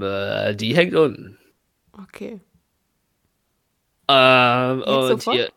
[0.00, 1.38] Äh, die hängt unten.
[1.92, 2.40] Okay.
[4.08, 5.36] Ähm, Jetzt und sofort?
[5.36, 5.52] hier,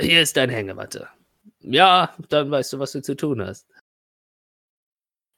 [0.00, 1.08] hier ist deine Hängematte.
[1.60, 3.66] Ja, dann weißt du, was du zu tun hast.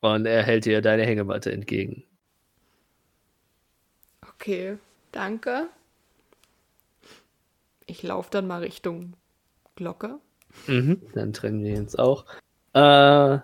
[0.01, 2.05] Und er hält dir deine Hängematte entgegen.
[4.29, 4.79] Okay.
[5.13, 5.69] Danke.
[7.87, 9.15] Ich laufe dann mal Richtung
[9.77, 10.19] Glocke.
[10.67, 12.25] Mhm, dann trennen wir uns auch.
[12.73, 13.39] Äh,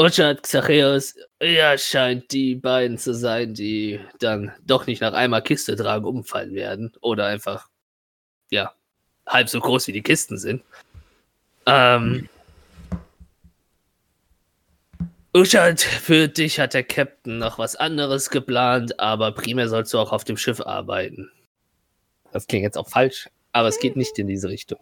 [0.00, 5.76] Richard Xacheus, ja, scheint die beiden zu sein, die dann doch nicht nach einmal Kiste
[5.76, 6.92] tragen umfallen werden.
[7.00, 7.68] Oder einfach,
[8.50, 8.74] ja,
[9.32, 10.62] halb so groß wie die Kisten sind.
[11.66, 12.28] Ähm,
[15.34, 20.12] Uschat, für dich hat der Captain noch was anderes geplant, aber primär sollst du auch
[20.12, 21.30] auf dem Schiff arbeiten.
[22.32, 24.78] Das klingt jetzt auch falsch, aber es geht nicht in diese Richtung.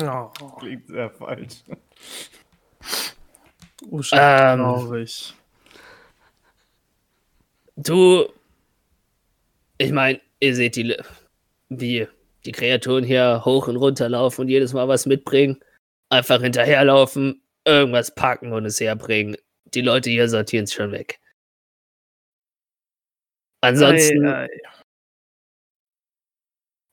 [0.00, 1.62] Oh, Klingt sehr falsch.
[3.90, 4.60] Usha, Ähm.
[4.60, 5.34] traurig.
[7.76, 8.28] Du,
[9.76, 10.96] ich meine, ihr seht die,
[11.68, 12.08] wie
[12.48, 15.60] die Kreaturen hier hoch und runter laufen und jedes Mal was mitbringen.
[16.08, 19.36] Einfach hinterherlaufen, irgendwas packen und es herbringen.
[19.74, 21.20] Die Leute hier sortieren es schon weg.
[23.60, 24.48] Ansonsten, Ei, ei.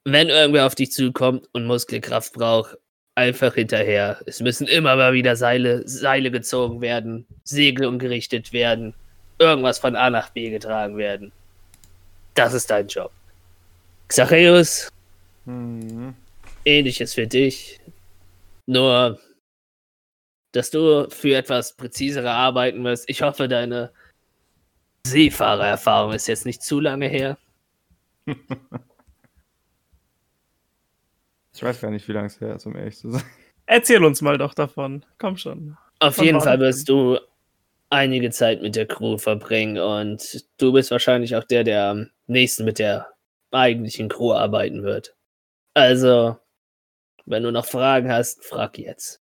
[0.04, 2.78] wenn irgendwer auf dich zukommt und Muskelkraft braucht,
[3.16, 4.20] einfach hinterher.
[4.26, 8.94] Es müssen immer mal wieder Seile, Seile gezogen werden, Segel umgerichtet werden,
[9.40, 11.32] irgendwas von A nach B getragen werden.
[12.34, 13.12] Das ist dein Job.
[14.10, 14.92] Xacheus,
[15.46, 16.16] Mhm.
[16.64, 17.80] ähnliches für dich.
[18.66, 19.20] Nur,
[20.52, 23.10] dass du für etwas präziserer arbeiten wirst.
[23.10, 23.92] Ich hoffe, deine
[25.06, 27.38] Seefahrererfahrung ist jetzt nicht zu lange her.
[31.56, 33.24] Ich weiß gar nicht, wie lange es her ist, um ehrlich zu sein.
[33.66, 35.06] Erzähl uns mal doch davon.
[35.18, 35.78] Komm schon.
[36.00, 37.18] Auf Wann jeden Fall wirst du
[37.90, 42.66] einige Zeit mit der Crew verbringen und du bist wahrscheinlich auch der, der am nächsten
[42.66, 43.08] mit der
[43.52, 45.16] eigentlichen Crew arbeiten wird.
[45.76, 46.38] Also,
[47.26, 49.22] wenn du noch Fragen hast, frag jetzt.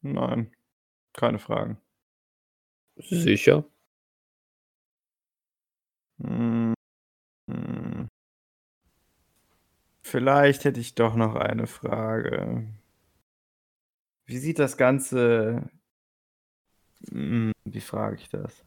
[0.00, 0.52] Nein,
[1.14, 1.80] keine Fragen.
[3.10, 3.64] Sicher?
[6.22, 6.74] Hm.
[7.48, 8.08] Hm.
[10.00, 12.66] Vielleicht hätte ich doch noch eine Frage.
[14.26, 15.68] Wie sieht das Ganze.
[17.10, 18.65] Hm, Wie frage ich das?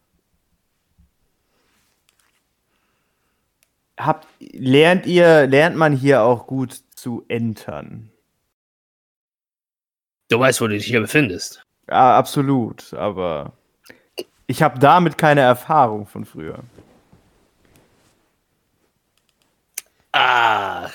[3.99, 8.09] Habt, lernt ihr, lernt man hier auch gut zu entern?
[10.29, 11.65] Du weißt, wo du dich hier befindest.
[11.89, 13.51] Ja, absolut, aber
[14.47, 16.63] ich habe damit keine Erfahrung von früher.
[20.13, 20.89] Ah,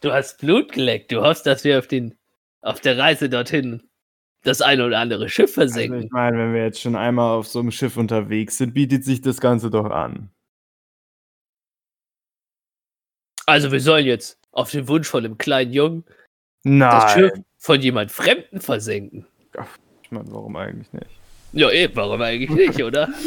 [0.00, 1.12] du hast Blut geleckt.
[1.12, 2.14] Du hoffst, dass wir auf, den,
[2.60, 3.82] auf der Reise dorthin
[4.42, 6.02] das eine oder andere Schiff Also versenken.
[6.02, 9.20] ich meine, wenn wir jetzt schon einmal auf so einem Schiff unterwegs sind, bietet sich
[9.20, 10.30] das Ganze doch an.
[13.48, 16.14] Also, wir sollen jetzt auf den Wunsch von einem kleinen Jungen das
[16.64, 17.08] Nein.
[17.08, 19.26] Schiff von jemand Fremden versenken.
[20.02, 21.06] Ich meine, warum eigentlich nicht?
[21.54, 23.08] Ja, eben, warum eigentlich nicht, oder?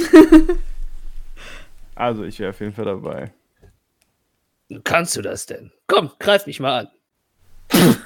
[1.95, 3.32] Also, ich wäre auf jeden Fall dabei.
[4.84, 5.72] Kannst du das denn?
[5.88, 6.89] Komm, greif mich mal an.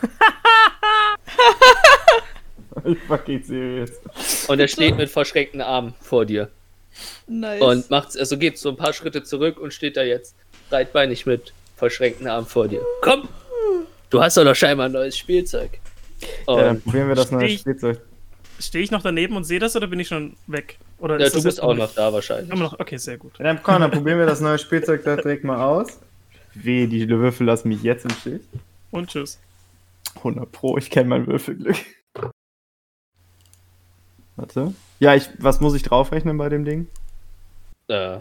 [2.83, 3.91] Ich vergeht serious.
[4.47, 6.51] Und er steht mit verschränkten Armen vor dir.
[7.25, 7.61] Nice.
[7.61, 10.35] Und macht, also geht so ein paar Schritte zurück und steht da jetzt
[10.69, 12.81] breitbeinig mit verschränkten Armen vor dir.
[13.01, 13.27] Komm!
[14.09, 15.79] Du hast doch noch scheinbar ein neues Spielzeug.
[16.47, 17.61] Ja, dann probieren wir das neue Stich.
[17.61, 17.99] Spielzeug.
[18.59, 20.77] Stehe ich noch daneben und sehe das oder bin ich schon weg?
[20.99, 22.49] Oder ja, ist du das bist auch noch da wahrscheinlich.
[22.51, 23.37] Immer noch, okay, sehr gut.
[23.37, 25.99] Ja, dann komm, dann probieren wir das neue Spielzeug da direkt mal aus.
[26.53, 28.41] Weh, die Würfel lassen mich jetzt im Stich.
[28.91, 29.39] Und tschüss.
[30.15, 31.75] 100 Pro, ich kenne mein Würfelglück.
[34.37, 34.73] Warte.
[34.99, 36.87] Ja, ich, was muss ich draufrechnen bei dem Ding?
[37.87, 38.19] Äh,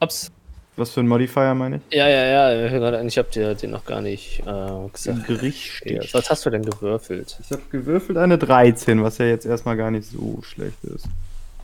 [0.00, 0.30] ups.
[0.78, 1.96] Was für ein Modifier meine ich?
[1.96, 4.88] Ja, ja, ja, ich hör gerade an, ich hab dir den noch gar nicht äh,
[4.92, 5.26] gesagt.
[5.26, 6.14] Gerichtstich.
[6.14, 7.36] Was hast du denn gewürfelt?
[7.40, 11.06] Ich habe gewürfelt eine 13, was ja jetzt erstmal gar nicht so schlecht ist.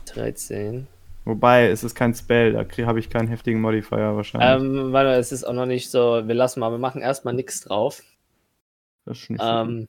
[0.07, 0.87] 13.
[1.23, 4.49] Wobei, es ist kein Spell, da habe ich keinen heftigen Modifier wahrscheinlich.
[4.49, 7.61] Ähm, weil es ist auch noch nicht so, wir lassen mal, wir machen erstmal nichts
[7.61, 8.03] drauf,
[9.05, 9.87] das ist nicht so ähm,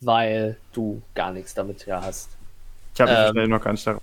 [0.00, 2.30] weil du gar nichts damit ja hast.
[2.94, 4.02] Ich habe ähm, schnell noch gar nicht darauf.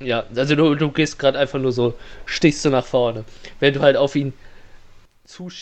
[0.00, 1.94] Ja, also du, du gehst gerade einfach nur so,
[2.26, 3.24] stichst du nach vorne.
[3.60, 4.32] Wenn du halt auf ihn
[5.24, 5.60] zusch...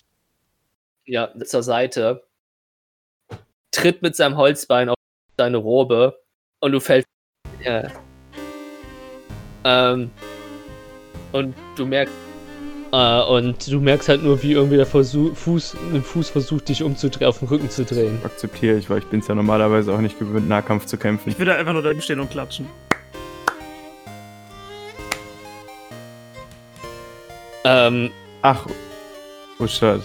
[1.05, 2.23] Ja, zur Seite,
[3.71, 4.95] tritt mit seinem Holzbein auf
[5.37, 6.19] deine Robe
[6.59, 7.07] und du fällst...
[7.63, 7.89] Ja.
[9.63, 10.11] Ähm,
[11.31, 12.13] und du merkst...
[12.91, 16.83] Äh, und du merkst halt nur, wie irgendwie der Versuch, Fuß, ein Fuß versucht, dich
[16.83, 18.19] umzudrehen, auf den Rücken zu drehen.
[18.23, 21.29] Akzeptiere ich, weil ich bin es ja normalerweise auch nicht gewöhnt, Nahkampf zu kämpfen.
[21.29, 22.67] Ich würde einfach nur daneben stehen und klatschen.
[27.65, 28.11] Ähm,
[28.41, 28.67] Ach,
[29.59, 30.01] oh shit.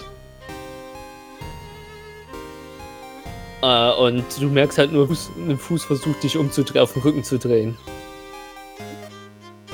[3.61, 7.37] äh, und du merkst halt nur, ein Fuß versucht, dich umzudrehen, auf den Rücken zu
[7.37, 7.77] drehen.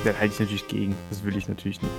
[0.04, 0.96] Da halte ich natürlich gegen.
[1.10, 1.94] Das will ich natürlich nicht.